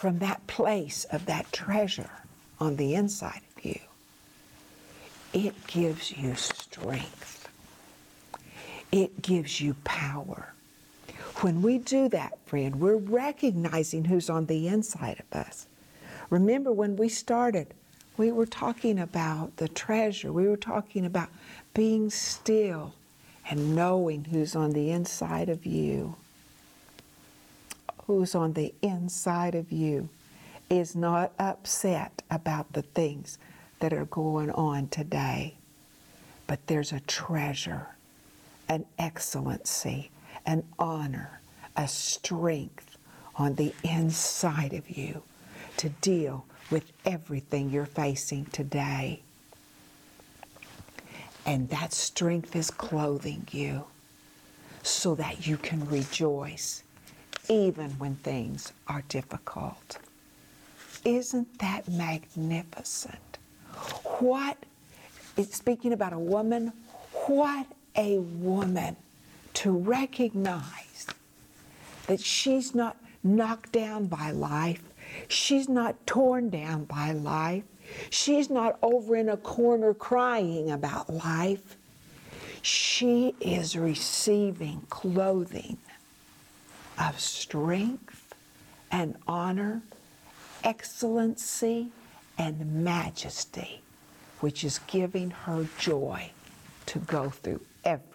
from 0.02 0.18
that 0.18 0.48
place 0.48 1.06
of 1.12 1.28
that 1.28 1.54
treasure 1.54 2.10
on 2.60 2.76
the 2.76 2.96
inside 2.96 3.42
of 3.56 3.64
you, 3.64 3.80
it 5.32 5.68
gives 5.68 6.18
you 6.18 6.34
strength. 6.34 7.48
It 8.92 9.22
gives 9.22 9.62
you 9.62 9.76
power. 9.84 10.54
When 11.42 11.62
we 11.62 11.78
do 11.78 12.10
that, 12.10 12.40
friend, 12.48 12.80
we're 12.80 12.96
recognizing 12.96 14.06
who's 14.06 14.28
on 14.28 14.48
the 14.48 14.68
inside 14.68 15.20
of 15.20 15.40
us. 15.40 15.68
Remember 16.32 16.72
when 16.72 16.96
we 16.96 17.08
started, 17.08 17.68
we 18.18 18.32
were 18.32 18.48
talking 18.48 18.98
about 18.98 19.58
the 19.58 19.68
treasure. 19.68 20.34
We 20.34 20.48
were 20.48 20.58
talking 20.58 21.06
about 21.06 21.30
being 21.76 22.10
still 22.10 22.96
and 23.48 23.76
knowing 23.76 24.24
who's 24.24 24.56
on 24.56 24.72
the 24.72 24.90
inside 24.90 25.48
of 25.48 25.64
you. 25.64 26.16
Who's 28.12 28.36
on 28.36 28.52
the 28.52 28.74
inside 28.82 29.56
of 29.56 29.72
you 29.72 30.10
is 30.70 30.98
not 30.98 31.32
upset 31.40 32.24
about 32.30 32.74
the 32.74 32.82
things 32.82 33.38
that 33.80 33.94
are 33.94 34.04
going 34.04 34.52
on 34.52 34.90
today, 34.90 35.56
but 36.46 36.60
there's 36.68 36.92
a 36.92 37.00
treasure, 37.00 37.88
an 38.68 38.84
excellency, 39.00 40.12
an 40.46 40.66
honor, 40.78 41.40
a 41.78 41.88
strength 41.88 42.98
on 43.38 43.56
the 43.56 43.74
inside 43.82 44.74
of 44.74 44.90
you 44.90 45.24
to 45.78 45.88
deal 45.88 46.44
with 46.70 46.92
everything 47.06 47.70
you're 47.70 47.86
facing 47.86 48.44
today. 48.48 49.22
And 51.46 51.70
that 51.70 51.94
strength 51.94 52.58
is 52.58 52.72
clothing 52.72 53.48
you 53.52 53.86
so 54.84 55.16
that 55.16 55.48
you 55.48 55.56
can 55.56 55.88
rejoice 55.88 56.84
even 57.52 57.90
when 57.92 58.16
things 58.16 58.72
are 58.88 59.04
difficult. 59.10 59.98
Isn't 61.04 61.60
that 61.60 61.90
magnificent? 61.90 63.40
What, 64.20 64.58
speaking 65.50 65.92
about 65.92 66.14
a 66.14 66.20
woman, 66.20 66.72
what 67.26 67.68
a 67.98 68.20
woman 68.20 68.96
to 69.56 69.72
recognize 69.72 71.08
that 72.08 72.22
she's 72.22 72.74
not 72.74 72.96
knocked 73.22 73.74
down 73.74 74.06
by 74.06 74.32
life, 74.32 74.84
she's 75.28 75.68
not 75.68 76.08
torn 76.08 76.50
down 76.50 76.86
by 76.86 77.12
life, 77.12 77.64
she's 78.10 78.50
not 78.50 78.80
over 78.82 79.18
in 79.18 79.28
a 79.28 79.36
corner 79.36 79.94
crying 79.94 80.72
about 80.72 81.10
life. 81.14 81.76
She 82.62 83.36
is 83.42 83.76
receiving 83.76 84.84
clothing 84.90 85.78
of 87.10 87.20
strength 87.20 88.36
and 88.92 89.16
honor, 89.28 89.82
excellency 90.64 91.90
and 92.38 92.84
majesty, 92.84 93.82
which 94.40 94.64
is 94.64 94.80
giving 94.88 95.32
her 95.32 95.66
joy 95.80 96.30
to 96.86 97.00
go 97.00 97.30
through 97.30 97.62
everything. 97.84 98.08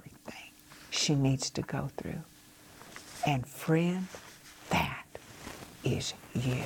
she 0.90 1.14
needs 1.14 1.50
to 1.50 1.62
go 1.62 1.90
through. 1.96 2.22
And 3.26 3.46
friend, 3.46 4.06
that 4.70 5.04
is 5.84 6.14
you. 6.34 6.62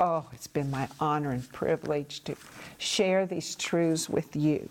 Oh, 0.00 0.26
it's 0.32 0.46
been 0.46 0.70
my 0.70 0.88
honor 0.98 1.32
and 1.32 1.46
privilege 1.52 2.24
to 2.24 2.36
share 2.78 3.26
these 3.26 3.54
truths 3.54 4.08
with 4.08 4.34
you. 4.34 4.68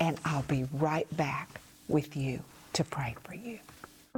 And 0.00 0.18
I'll 0.24 0.42
be 0.42 0.66
right 0.72 1.08
back 1.16 1.60
with 1.88 2.16
you 2.16 2.40
to 2.74 2.84
pray 2.84 3.16
for 3.24 3.34
you. 3.34 3.58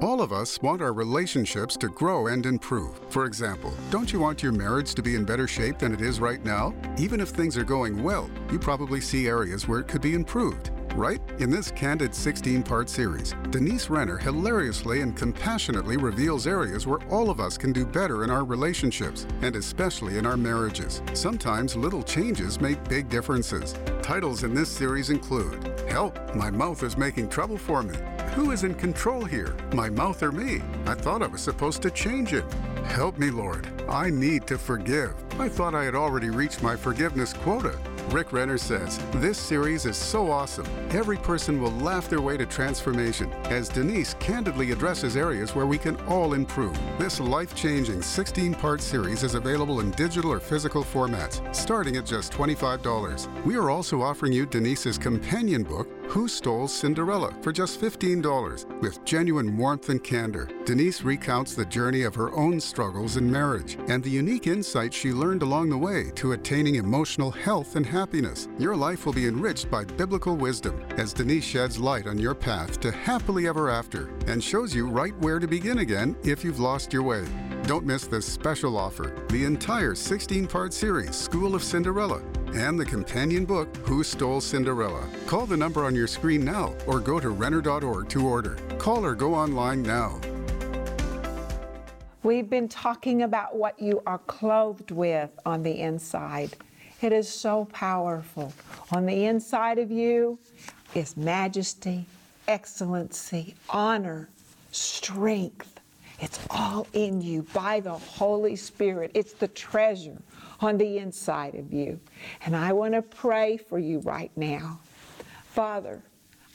All 0.00 0.22
of 0.22 0.32
us 0.32 0.62
want 0.62 0.80
our 0.80 0.92
relationships 0.92 1.76
to 1.78 1.88
grow 1.88 2.28
and 2.28 2.46
improve. 2.46 3.00
For 3.10 3.24
example, 3.24 3.74
don't 3.90 4.12
you 4.12 4.20
want 4.20 4.42
your 4.42 4.52
marriage 4.52 4.94
to 4.94 5.02
be 5.02 5.16
in 5.16 5.24
better 5.24 5.48
shape 5.48 5.78
than 5.78 5.92
it 5.92 6.00
is 6.00 6.20
right 6.20 6.44
now? 6.44 6.72
Even 6.98 7.20
if 7.20 7.30
things 7.30 7.56
are 7.56 7.64
going 7.64 8.02
well, 8.02 8.30
you 8.52 8.58
probably 8.58 9.00
see 9.00 9.26
areas 9.26 9.66
where 9.66 9.80
it 9.80 9.88
could 9.88 10.02
be 10.02 10.14
improved 10.14 10.70
right? 10.98 11.20
In 11.38 11.48
this 11.48 11.70
candid 11.70 12.12
16 12.14 12.62
part 12.64 12.88
series, 12.88 13.34
Denise 13.50 13.88
Renner 13.88 14.18
hilariously 14.18 15.00
and 15.00 15.16
compassionately 15.16 15.96
reveals 15.96 16.46
areas 16.46 16.86
where 16.86 16.98
all 17.08 17.30
of 17.30 17.40
us 17.40 17.56
can 17.56 17.72
do 17.72 17.86
better 17.86 18.24
in 18.24 18.30
our 18.30 18.44
relationships, 18.44 19.26
and 19.42 19.54
especially 19.54 20.18
in 20.18 20.26
our 20.26 20.36
marriages. 20.36 21.02
Sometimes 21.14 21.76
little 21.76 22.02
changes 22.02 22.60
make 22.60 22.82
big 22.88 23.08
differences. 23.08 23.76
Titles 24.02 24.42
in 24.42 24.54
this 24.54 24.68
series 24.68 25.10
include 25.10 25.80
Help, 25.88 26.34
my 26.34 26.50
mouth 26.50 26.82
is 26.82 26.98
making 26.98 27.28
trouble 27.28 27.58
for 27.58 27.82
me. 27.82 27.96
Who 28.38 28.52
is 28.52 28.62
in 28.62 28.76
control 28.76 29.24
here, 29.24 29.52
my 29.72 29.90
mouth 29.90 30.22
or 30.22 30.30
me? 30.30 30.62
I 30.86 30.94
thought 30.94 31.24
I 31.24 31.26
was 31.26 31.40
supposed 31.40 31.82
to 31.82 31.90
change 31.90 32.32
it. 32.32 32.44
Help 32.84 33.18
me, 33.18 33.30
Lord. 33.32 33.66
I 33.88 34.10
need 34.10 34.46
to 34.46 34.56
forgive. 34.56 35.12
I 35.40 35.48
thought 35.48 35.74
I 35.74 35.82
had 35.82 35.96
already 35.96 36.30
reached 36.30 36.62
my 36.62 36.76
forgiveness 36.76 37.32
quota. 37.32 37.76
Rick 38.10 38.32
Renner 38.32 38.56
says, 38.56 38.98
This 39.16 39.38
series 39.38 39.84
is 39.84 39.96
so 39.96 40.30
awesome. 40.30 40.66
Every 40.90 41.18
person 41.18 41.60
will 41.60 41.72
laugh 41.72 42.08
their 42.08 42.22
way 42.22 42.38
to 42.38 42.46
transformation 42.46 43.30
as 43.44 43.68
Denise 43.68 44.14
candidly 44.14 44.70
addresses 44.70 45.14
areas 45.14 45.54
where 45.54 45.66
we 45.66 45.76
can 45.76 45.96
all 46.06 46.32
improve. 46.32 46.78
This 46.98 47.20
life 47.20 47.54
changing 47.54 48.00
16 48.00 48.54
part 48.54 48.80
series 48.80 49.24
is 49.24 49.34
available 49.34 49.80
in 49.80 49.90
digital 49.90 50.32
or 50.32 50.40
physical 50.40 50.82
formats, 50.82 51.54
starting 51.54 51.96
at 51.96 52.06
just 52.06 52.32
$25. 52.32 53.44
We 53.44 53.56
are 53.56 53.68
also 53.68 54.00
offering 54.00 54.32
you 54.32 54.46
Denise's 54.46 54.96
companion 54.96 55.62
book, 55.62 55.88
who 56.08 56.28
Stole 56.28 56.68
Cinderella 56.68 57.34
for 57.42 57.52
just 57.52 57.78
$15 57.78 58.22
with 58.80 59.04
genuine 59.04 59.56
warmth 59.56 59.88
and 59.88 60.02
candor. 60.02 60.48
Denise 60.64 61.02
recounts 61.02 61.54
the 61.54 61.64
journey 61.64 62.02
of 62.02 62.14
her 62.14 62.32
own 62.32 62.60
struggles 62.60 63.16
in 63.16 63.30
marriage 63.30 63.76
and 63.88 64.02
the 64.02 64.10
unique 64.10 64.46
insights 64.46 64.96
she 64.96 65.12
learned 65.12 65.42
along 65.42 65.70
the 65.70 65.78
way 65.78 66.10
to 66.14 66.32
attaining 66.32 66.76
emotional 66.76 67.30
health 67.30 67.76
and 67.76 67.86
happiness. 67.86 68.48
Your 68.58 68.76
life 68.76 69.06
will 69.06 69.12
be 69.12 69.26
enriched 69.26 69.70
by 69.70 69.84
biblical 69.84 70.36
wisdom 70.36 70.80
as 70.96 71.12
Denise 71.12 71.44
sheds 71.44 71.78
light 71.78 72.06
on 72.06 72.18
your 72.18 72.34
path 72.34 72.80
to 72.80 72.90
happily 72.90 73.46
ever 73.46 73.68
after 73.68 74.08
and 74.26 74.42
shows 74.42 74.74
you 74.74 74.88
right 74.88 75.16
where 75.18 75.38
to 75.38 75.46
begin 75.46 75.78
again 75.78 76.16
if 76.24 76.44
you've 76.44 76.60
lost 76.60 76.92
your 76.92 77.02
way. 77.02 77.24
Don't 77.64 77.84
miss 77.84 78.06
this 78.06 78.24
special 78.24 78.78
offer 78.78 79.14
the 79.28 79.44
entire 79.44 79.94
16 79.94 80.46
part 80.46 80.72
series, 80.72 81.14
School 81.14 81.54
of 81.54 81.62
Cinderella, 81.62 82.22
and 82.54 82.78
the 82.78 82.84
companion 82.84 83.44
book, 83.44 83.74
Who 83.78 84.02
Stole 84.02 84.40
Cinderella. 84.40 85.06
Call 85.26 85.46
the 85.46 85.56
number 85.56 85.84
on 85.84 85.94
your 85.94 86.06
screen 86.06 86.44
now 86.44 86.74
or 86.86 87.00
go 87.00 87.20
to 87.20 87.30
Renner.org 87.30 88.08
to 88.08 88.26
order. 88.26 88.56
Call 88.78 89.04
or 89.04 89.14
go 89.14 89.34
online 89.34 89.82
now. 89.82 90.20
We've 92.22 92.50
been 92.50 92.68
talking 92.68 93.22
about 93.22 93.56
what 93.56 93.80
you 93.80 94.02
are 94.06 94.18
clothed 94.18 94.90
with 94.90 95.30
on 95.46 95.62
the 95.62 95.80
inside. 95.80 96.56
It 97.00 97.12
is 97.12 97.28
so 97.28 97.66
powerful. 97.66 98.52
On 98.90 99.06
the 99.06 99.26
inside 99.26 99.78
of 99.78 99.90
you 99.90 100.38
is 100.94 101.16
majesty, 101.16 102.06
excellency, 102.48 103.54
honor, 103.70 104.28
strength. 104.72 105.80
It's 106.20 106.40
all 106.50 106.88
in 106.92 107.22
you 107.22 107.42
by 107.54 107.78
the 107.80 107.92
Holy 107.92 108.56
Spirit. 108.56 109.12
It's 109.14 109.32
the 109.32 109.48
treasure 109.48 110.18
on 110.60 110.78
the 110.78 110.98
inside 110.98 111.54
of 111.54 111.72
you. 111.72 112.00
And 112.44 112.56
I 112.56 112.72
want 112.72 112.94
to 112.94 113.02
pray 113.02 113.56
for 113.56 113.78
you 113.78 114.00
right 114.00 114.32
now. 114.36 114.80
Father, 115.44 116.02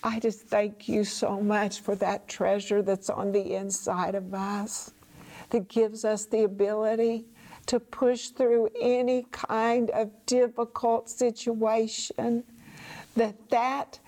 I 0.03 0.19
just 0.19 0.41
thank 0.41 0.89
you 0.89 1.05
so 1.05 1.39
much 1.39 1.79
for 1.79 1.95
that 1.95 2.27
treasure 2.27 2.81
that's 2.81 3.09
on 3.09 3.31
the 3.31 3.55
inside 3.55 4.15
of 4.15 4.33
us 4.33 4.91
that 5.49 5.69
gives 5.69 6.03
us 6.03 6.25
the 6.25 6.43
ability 6.43 7.25
to 7.67 7.79
push 7.79 8.29
through 8.29 8.69
any 8.81 9.25
kind 9.31 9.89
of 9.91 10.11
difficult 10.25 11.09
situation. 11.09 12.43
That 13.15 13.49
that 13.49 13.99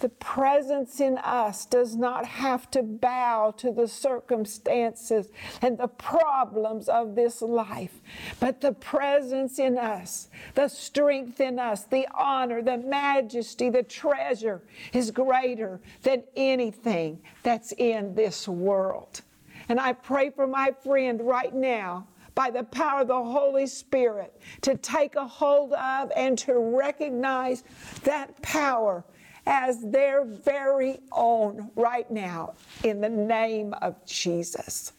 the 0.00 0.08
presence 0.08 1.00
in 1.00 1.18
us 1.18 1.66
does 1.66 1.96
not 1.96 2.24
have 2.24 2.70
to 2.70 2.82
bow 2.82 3.52
to 3.58 3.72
the 3.72 3.88
circumstances 3.88 5.28
and 5.60 5.76
the 5.76 5.88
problems 5.88 6.88
of 6.88 7.14
this 7.14 7.42
life, 7.42 8.00
but 8.38 8.60
the 8.60 8.72
presence 8.72 9.58
in 9.58 9.76
us, 9.76 10.28
the 10.54 10.68
strength 10.68 11.40
in 11.40 11.58
us, 11.58 11.84
the 11.84 12.06
honor, 12.16 12.62
the 12.62 12.78
majesty, 12.78 13.70
the 13.70 13.82
treasure 13.82 14.62
is 14.92 15.10
greater 15.10 15.80
than 16.02 16.22
anything 16.36 17.20
that's 17.42 17.72
in 17.72 18.14
this 18.14 18.46
world. 18.46 19.22
And 19.68 19.80
I 19.80 19.92
pray 19.92 20.30
for 20.30 20.46
my 20.46 20.72
friend 20.84 21.20
right 21.20 21.54
now 21.54 22.06
by 22.34 22.50
the 22.50 22.62
power 22.62 23.00
of 23.00 23.08
the 23.08 23.22
Holy 23.22 23.66
Spirit 23.66 24.40
to 24.60 24.76
take 24.76 25.16
a 25.16 25.26
hold 25.26 25.72
of 25.72 26.12
and 26.14 26.38
to 26.38 26.56
recognize 26.56 27.64
that 28.04 28.40
power 28.42 29.04
as 29.48 29.80
their 29.80 30.24
very 30.24 31.00
own 31.10 31.70
right 31.74 32.08
now 32.10 32.52
in 32.84 33.00
the 33.00 33.08
name 33.08 33.74
of 33.80 34.04
Jesus. 34.04 34.92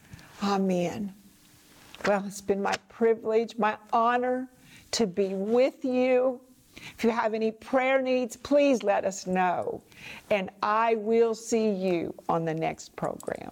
Amen. 0.43 1.13
Well, 2.07 2.23
it's 2.25 2.41
been 2.41 2.61
my 2.61 2.75
privilege, 2.89 3.57
my 3.57 3.77
honor 3.93 4.49
to 4.91 5.05
be 5.05 5.35
with 5.35 5.85
you. 5.85 6.41
If 6.97 7.03
you 7.03 7.11
have 7.11 7.33
any 7.33 7.51
prayer 7.51 8.01
needs, 8.01 8.35
please 8.37 8.81
let 8.81 9.05
us 9.05 9.27
know. 9.27 9.83
And 10.31 10.49
I 10.63 10.95
will 10.95 11.35
see 11.35 11.69
you 11.69 12.15
on 12.27 12.43
the 12.45 12.53
next 12.53 12.95
program. 12.95 13.51